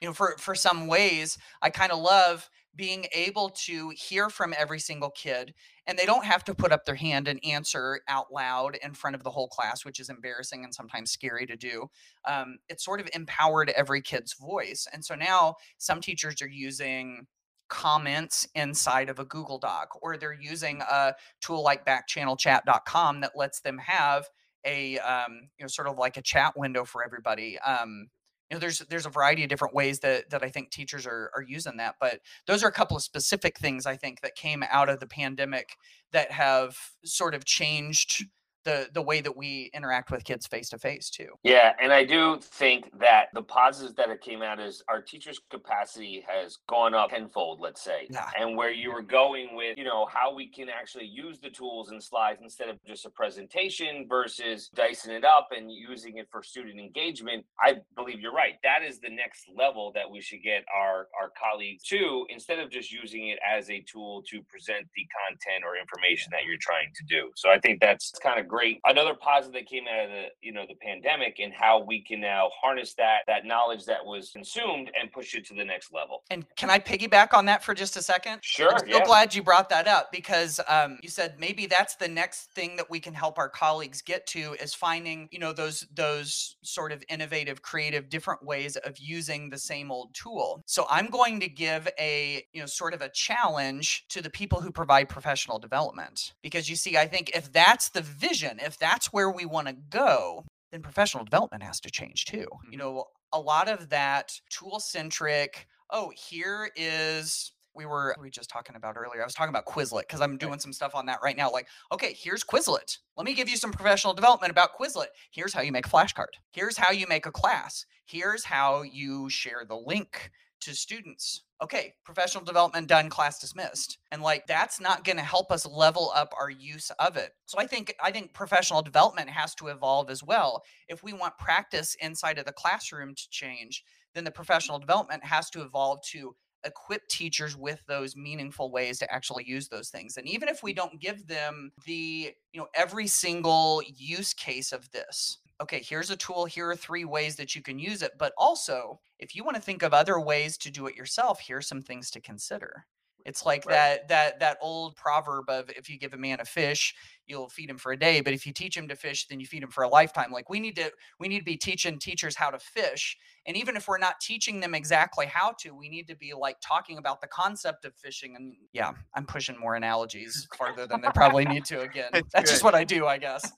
[0.00, 4.54] You know, for for some ways, I kind of love being able to hear from
[4.58, 5.54] every single kid
[5.86, 9.14] and they don't have to put up their hand and answer out loud in front
[9.14, 11.88] of the whole class which is embarrassing and sometimes scary to do
[12.26, 17.26] um, it sort of empowered every kid's voice and so now some teachers are using
[17.68, 23.60] comments inside of a google doc or they're using a tool like backchannelchat.com that lets
[23.60, 24.28] them have
[24.64, 28.08] a um, you know sort of like a chat window for everybody um,
[28.54, 31.42] know there's there's a variety of different ways that that I think teachers are are
[31.42, 34.88] using that but those are a couple of specific things I think that came out
[34.88, 35.76] of the pandemic
[36.12, 38.24] that have sort of changed
[38.64, 41.28] the the way that we interact with kids face to face too.
[41.42, 45.40] Yeah, and I do think that the positives that it came out is our teachers'
[45.50, 48.06] capacity has gone up tenfold, let's say.
[48.10, 48.28] Yeah.
[48.38, 49.10] And where you were mm-hmm.
[49.10, 52.82] going with, you know, how we can actually use the tools and slides instead of
[52.86, 57.44] just a presentation versus dicing it up and using it for student engagement.
[57.60, 58.54] I believe you're right.
[58.62, 62.70] That is the next level that we should get our our colleagues to instead of
[62.70, 66.90] just using it as a tool to present the content or information that you're trying
[66.94, 67.30] to do.
[67.36, 68.80] So I think that's kind of great.
[68.84, 72.20] Another positive that came out of the you know the pandemic and how we can
[72.20, 76.22] now harness that that knowledge that was consumed and push it to the next level.
[76.30, 78.38] And can I piggyback on that for just a second?
[78.42, 78.72] Sure.
[78.72, 79.04] I'm so yeah.
[79.04, 82.88] glad you brought that up because um, you said maybe that's the next thing that
[82.88, 87.02] we can help our colleagues get to is finding you know those those sort of
[87.08, 90.62] innovative, creative, different ways of using the same old tool.
[90.66, 94.60] So I'm going to give a you know sort of a challenge to the people
[94.60, 99.12] who provide professional development because you see, I think if that's the vision, if that's
[99.12, 102.38] where we want to go, then professional development has to change too.
[102.38, 102.78] You mm-hmm.
[102.78, 108.50] know, a lot of that tool centric, oh, here is we were we were just
[108.50, 109.20] talking about earlier.
[109.20, 111.50] I was talking about Quizlet because I'm doing some stuff on that right now.
[111.50, 112.98] Like, okay, here's Quizlet.
[113.16, 115.08] Let me give you some professional development about Quizlet.
[115.30, 116.34] Here's how you make a flashcard.
[116.52, 117.84] Here's how you make a class.
[118.06, 120.30] Here's how you share the link
[120.64, 121.44] to students.
[121.62, 123.98] Okay, professional development done, class dismissed.
[124.12, 127.30] And like that's not going to help us level up our use of it.
[127.46, 130.62] So I think I think professional development has to evolve as well.
[130.88, 133.84] If we want practice inside of the classroom to change,
[134.14, 136.34] then the professional development has to evolve to
[136.64, 140.72] equip teachers with those meaningful ways to actually use those things and even if we
[140.72, 146.16] don't give them the you know every single use case of this okay here's a
[146.16, 149.56] tool here are three ways that you can use it but also if you want
[149.56, 152.86] to think of other ways to do it yourself here's some things to consider.
[153.24, 153.72] It's like Right.
[153.72, 156.94] that that that old proverb of if you give a man a fish
[157.26, 159.46] you'll feed him for a day but if you teach him to fish then you
[159.46, 160.30] feed him for a lifetime.
[160.30, 163.76] Like we need to we need to be teaching teachers how to fish and even
[163.76, 167.22] if we're not teaching them exactly how to we need to be like talking about
[167.22, 171.64] the concept of fishing and yeah i'm pushing more analogies farther than they probably need
[171.64, 172.10] to again.
[172.12, 173.50] That's that's just what i do i guess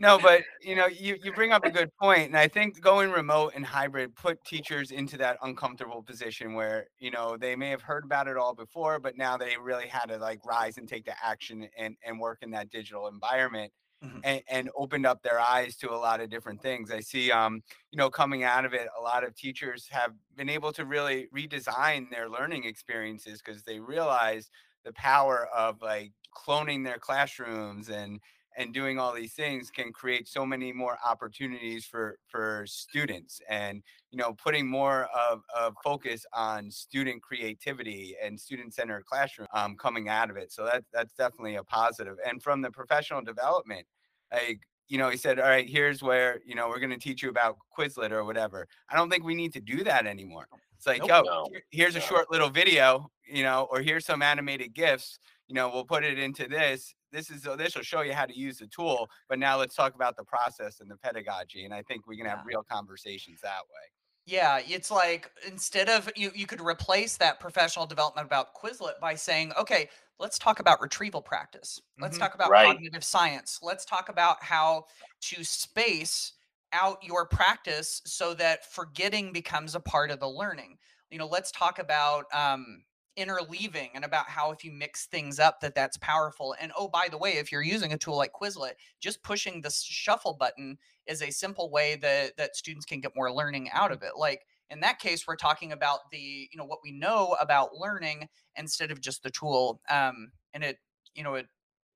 [0.00, 3.10] No, but you know, you, you bring up a good point, and I think going
[3.12, 7.82] remote and hybrid put teachers into that uncomfortable position where you know they may have
[7.82, 11.04] heard about it all before, but now they really had to like rise and take
[11.04, 13.72] the action and and work in that digital environment.
[14.02, 14.24] Mhm.
[14.24, 16.90] And, and opened up their eyes to a lot of different things.
[16.90, 20.48] I see, um, you know, coming out of it, a lot of teachers have been
[20.48, 24.50] able to really redesign their learning experiences because they realize
[24.84, 28.20] the power of like cloning their classrooms and
[28.60, 33.82] and doing all these things can create so many more opportunities for for students and
[34.10, 39.76] you know putting more of, of focus on student creativity and student centered classroom um,
[39.76, 40.52] coming out of it.
[40.52, 42.16] So that that's definitely a positive.
[42.26, 43.86] And from the professional development
[44.32, 44.60] like
[44.90, 47.30] you know he said all right here's where you know we're going to teach you
[47.30, 48.68] about quizlet or whatever.
[48.90, 50.46] I don't think we need to do that anymore.
[50.76, 51.08] It's like Nope.
[51.08, 55.18] yo No, here- here's a short little video you know or here's some animated gifs
[55.46, 56.94] you know we'll put it into this.
[57.12, 59.74] This is uh, this will show you how to use the tool but now let's
[59.74, 63.40] talk about the process and the pedagogy and i think we can have real conversations
[63.42, 63.86] that way
[64.30, 69.16] Yeah, it's like instead of you, you could replace that professional development about Quizlet by
[69.16, 69.88] saying, okay,
[70.20, 71.80] let's talk about retrieval practice.
[72.00, 72.20] Let's Mhm.
[72.20, 72.68] talk about Right.
[72.68, 73.58] cognitive science.
[73.60, 74.84] Let's talk about how
[75.22, 76.34] to space
[76.72, 80.78] out your practice so that forgetting becomes a part of the learning.
[81.10, 82.84] You know, let's talk about um,
[83.16, 86.54] interleaving and about how if you mix things up that that's powerful.
[86.60, 89.70] And oh, by the way, if you're using a tool like Quizlet, just pushing the
[89.70, 94.02] shuffle button is a simple way that that students can get more learning out of
[94.02, 97.74] it like in that case we're talking about the you know what we know about
[97.74, 100.76] learning instead of just the tool um, and it
[101.14, 101.46] you know it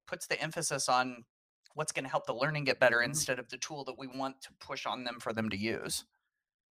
[0.07, 1.25] puts the emphasis on
[1.75, 3.05] what's going to help the learning get better Mhm.
[3.07, 6.05] instead of the tool that we want to push on them for them to use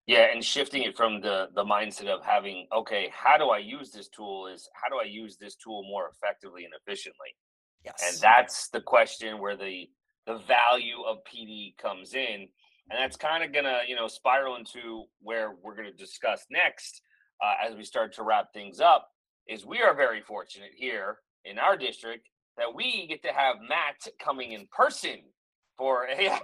[0.06, 3.90] Yeah, and shifting it from the the mindset of having, okay, how do I use
[3.90, 7.36] this tool is how do I use this tool more effectively and efficiently?
[7.84, 9.88] yes And that's the question where the
[10.26, 12.48] the value of PD comes in.
[12.90, 17.00] And that's kind of gonna, you know, spiral into where we're gonna discuss next
[17.42, 19.08] uh, as we start to wrap things up.
[19.48, 23.96] is we are very fortunate here in our district that we get to have Matt
[24.20, 25.18] coming in person
[25.78, 26.26] for a.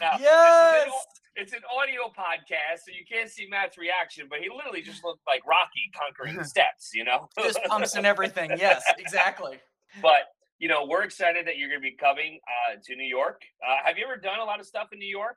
[0.00, 0.90] now, yes.
[1.36, 5.20] It's an audio podcast, so you can't see Matt's reaction, but he literally just looked
[5.26, 7.28] like Rocky conquering the steps, you know?
[7.38, 8.52] just pumps and everything.
[8.56, 9.58] Yes, exactly.
[10.00, 12.40] But, you know, we're excited that you're going to be coming
[12.72, 13.42] uh, to New York.
[13.66, 15.36] Uh, have you ever done a lot of stuff in New York?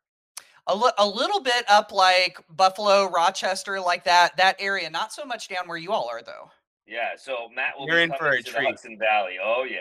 [0.68, 4.90] A, li- a little bit up like Buffalo, Rochester, like that that area.
[4.90, 6.50] Not so much down where you all are, though.
[6.88, 8.62] Yeah, so Matt will You're be in for a to treat.
[8.62, 9.36] the Hudson Valley.
[9.44, 9.78] Oh, yeah.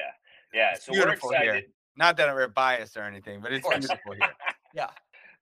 [0.53, 1.63] Yeah, It's so we're beautiful here.
[1.97, 4.31] Not that we're biased or anything, but it's beautiful here.
[4.75, 4.89] Yeah.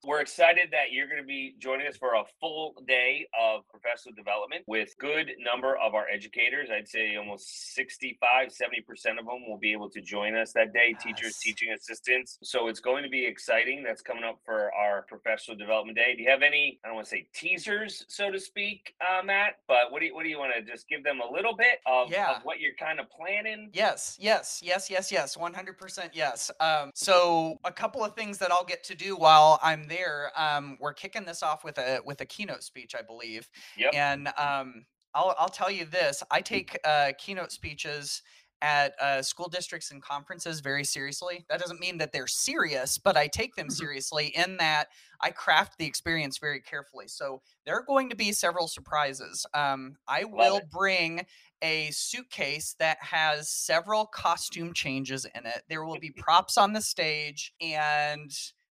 [0.07, 4.15] We're excited that you're going to be joining us for a full day of professional
[4.15, 6.69] development with good number of our educators.
[6.71, 10.95] I'd say almost 65, 70% of them will be able to join us that day,
[11.03, 12.39] teachers, teaching assistants.
[12.45, 13.83] So it's going to be exciting.
[13.83, 16.15] That's coming up for our professional development day.
[16.17, 19.55] Do you have any, I don't want to say teasers, so to speak, uh, Matt,
[19.67, 21.81] but what do you, what do you want to just give them a little bit
[21.85, 22.37] of, Yeah.
[22.37, 23.71] of what you're kind of planning?
[23.73, 26.49] Yes, yes, yes, yes, yes, 100% yes.
[26.61, 29.96] Um, so a couple of things that I'll get to do while I'm there.
[30.37, 33.49] Um, we're kicking this off with a with a keynote speech, I believe.
[33.77, 33.95] Yep.
[33.95, 38.23] And um, I'll I'll tell you this: I take uh, keynote speeches
[38.63, 41.45] at uh, school districts and conferences very seriously.
[41.51, 44.89] That doesn't mean that they're serious, but I take them seriously in that
[45.21, 47.09] I craft the experience very carefully.
[47.09, 49.47] So there are going to be several surprises.
[49.55, 50.71] Um, I will it.
[50.71, 51.27] bring
[51.63, 55.63] a suitcase that has several costume changes in it.
[55.69, 58.31] There will be props on the stage and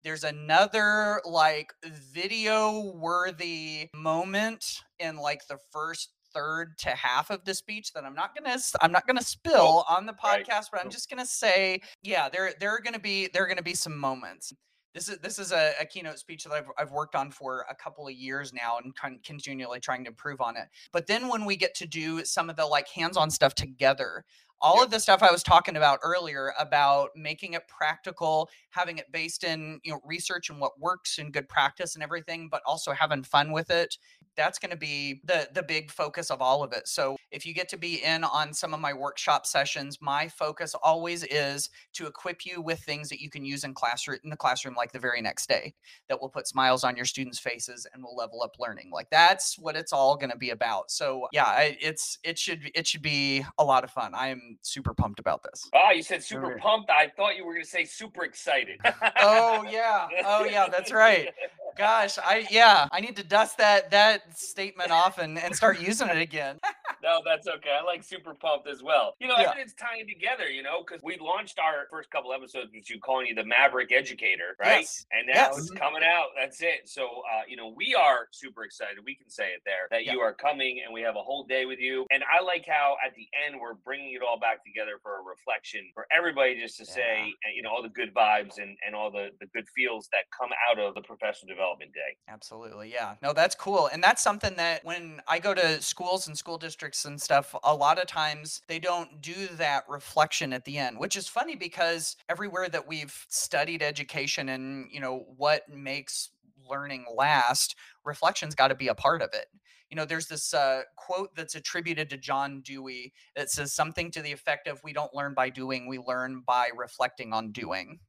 [0.04, 1.74] there's another like
[2.14, 8.14] video worthy moment in like the first third to half of the speech that I'm
[8.16, 10.46] not gonna I'm not gonna spill on the right.
[10.46, 10.94] podcast, but I'm Nope.
[10.94, 14.54] just gonna say, yeah, there there are gonna be there are gonna be some moments.
[14.94, 17.76] This is this is a, a keynote speech that I've I've worked on for a
[17.76, 20.68] couple of years now and con- continually trying to improve on it.
[20.92, 24.24] But then when we get to do some of the like hands-on stuff together,
[24.62, 24.84] all Yep.
[24.84, 29.44] of the stuff I was talking about earlier about making it practical, having it based
[29.44, 33.24] in you know research and what works and good practice and everything, but also having
[33.24, 33.98] fun with it.
[34.36, 36.88] That's going to be the the big focus of all of it.
[36.88, 40.76] So if you get to be in on some of my workshop sessions, my focus
[40.82, 44.38] always is to equip you with things that you can use in classroom in the
[44.38, 45.74] classroom like the very next day
[46.08, 48.90] that will put smiles on your students' faces and will level up learning.
[48.92, 50.92] Like that's what it's all going to be about.
[50.92, 54.14] So yeah, I, it's it should it should be a lot of fun.
[54.16, 55.70] I am super pumped about this.
[55.74, 56.90] Oh, you said super pumped.
[56.90, 58.80] I thought you were going to say super excited.
[59.22, 61.30] Oh yeah, oh yeah, that's right.
[61.78, 66.10] Gosh, I yeah, I need to dust that that statement off and, and start using
[66.10, 66.60] it again.
[67.04, 67.78] No, that's okay.
[67.80, 69.16] I like super pumped as well.
[69.20, 69.50] You know, Yeah.
[69.52, 73.28] everything's tying together, you know, because we launched our first couple episodes with you calling
[73.28, 74.82] you the Maverick Educator, right?
[74.82, 75.06] Yes.
[75.12, 75.58] And now Yes.
[75.60, 76.30] it's coming out.
[76.36, 76.90] That's it.
[76.90, 78.98] So, uh, you know, we are super excited.
[79.04, 80.14] We can say it there that Yeah.
[80.14, 82.06] you are coming and we have a whole day with you.
[82.12, 85.22] And I like how at the end we're bringing it all back together for a
[85.22, 88.96] reflection for everybody just to say, uh, you know, all the good vibes and, and
[88.96, 92.18] all the, the good feels that come out of the professional development day.
[92.28, 92.92] Absolutely.
[92.92, 93.16] Yeah.
[93.22, 93.88] No, that's cool.
[93.88, 97.74] And that's something that when I go to schools and school districts and stuff, a
[97.74, 102.16] lot of times they don't do that reflection at the end, which is funny because
[102.30, 106.30] everywhere that we've studied education and, you know, what makes
[106.70, 107.76] learning last,
[108.06, 109.48] reflection's got to be a part of it.
[109.90, 114.22] You know, there's this uh, quote that's attributed to John Dewey that says something to
[114.22, 118.00] the effect of, We don't learn by doing, we learn by reflecting on doing.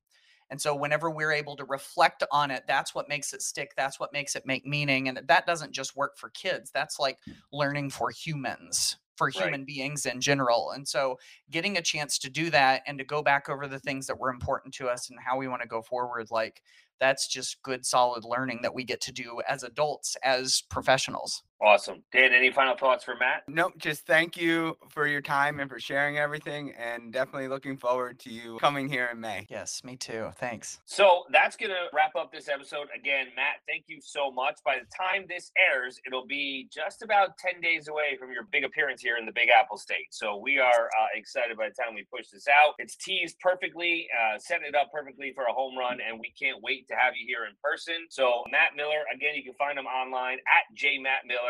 [0.51, 3.73] And so whenever we're able to reflect on it, that's what makes it stick.
[3.77, 5.09] That's what makes it make meaning.
[5.09, 6.71] And that doesn't just work for kids.
[6.73, 7.33] That's like hmm.
[7.53, 9.45] learning for humans, for Right.
[9.45, 10.71] human beings in general.
[10.73, 11.19] And so
[11.51, 14.31] getting a chance to do that and to go back over the things that were
[14.31, 16.63] important to us and how we want to go forward, like
[16.99, 21.43] that's just good, solid learning that we get to do as adults, as professionals.
[21.63, 22.03] Awesome.
[22.11, 23.43] Dan, any final thoughts for Matt?
[23.47, 28.19] Nope, just thank you for your time and for sharing everything, and definitely looking forward
[28.21, 29.47] to you coming here in May.
[29.51, 30.31] Yes, me too.
[30.37, 30.81] Thanks.
[30.87, 32.89] So that's going to wrap up this episode.
[32.99, 34.59] Again, Matt, thank you so much.
[34.65, 38.65] By the time this airs, it'll be just about 10 days away from your big
[38.65, 40.09] appearance here in the Big Apple State.
[40.13, 42.73] So we are uh, excited by the time we push this out.
[42.79, 46.63] It's teased perfectly, uh, setting it up perfectly for a home run, and we can't
[46.63, 48.09] wait to have you here in person.
[48.09, 50.65] So, Matt Miller, again, you can find him online at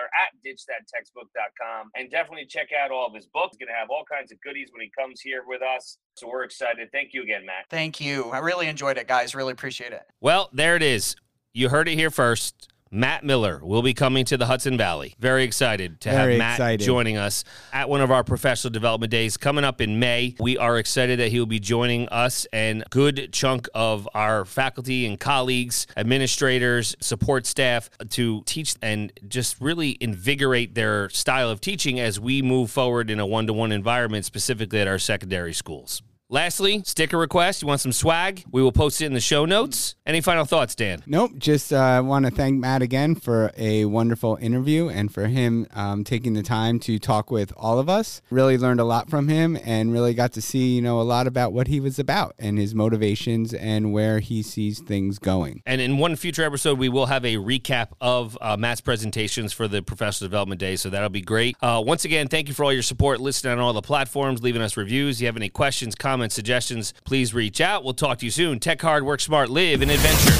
[0.01, 1.91] jmattmiller at ditchthattextbook.com.
[1.95, 3.57] And definitely check out all of his books.
[3.57, 5.99] He's going to have all kinds of goodies when he comes here with us.
[6.15, 6.89] So we're excited.
[6.93, 7.67] Thank you again, Matt.
[7.71, 8.31] Thank you.
[8.31, 9.35] I really enjoyed it, guys.
[9.35, 10.03] Really appreciate it.
[10.21, 11.17] Well, there it is.
[11.53, 12.69] You heard it here first.
[12.93, 15.15] Matt Miller will be coming to the Hudson Valley.
[15.21, 16.85] Very excited to Very have Matt excited.
[16.85, 20.35] joining us at one of our professional development days coming up in May.
[20.41, 24.45] We are excited that he will be joining us and a good chunk of our
[24.45, 31.61] faculty and colleagues, administrators, support staff to teach and just really invigorate their style of
[31.61, 36.03] teaching as we move forward in a one-to-one environment specifically at our secondary schools.
[36.33, 37.61] Lastly, sticker request.
[37.61, 38.45] You want some swag?
[38.53, 39.97] We will post it in the show notes.
[40.07, 41.03] Any final thoughts, Dan?
[41.05, 41.33] Nope.
[41.39, 46.05] Just uh, want to thank Matt again for a wonderful interview and for him um,
[46.05, 48.23] taking the time to talk with all of us.
[48.31, 51.27] Really learned a lot from him and really got to see you know a lot
[51.27, 55.63] about what he was about and his motivations and where he sees things going.
[55.67, 59.67] And in one future episode, we will have a recap of uh, Matt's presentations for
[59.67, 60.77] the Professional Development Day.
[60.77, 61.57] So that'll be great.
[61.61, 64.63] Uh, once again, thank you for all your support, listening on all the platforms, leaving
[64.63, 65.17] us reviews.
[65.17, 67.83] If you have any questions, comments, suggestions, please reach out.
[67.83, 68.61] We'll talk to you soon.
[68.61, 70.35] Tech hard, work smart, live in adventure.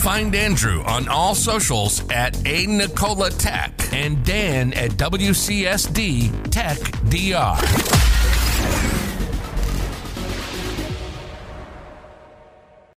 [0.00, 6.76] Find Andrew on all socials at A Nicola Tech and Dan at WCSD Tech
[7.08, 8.95] DR.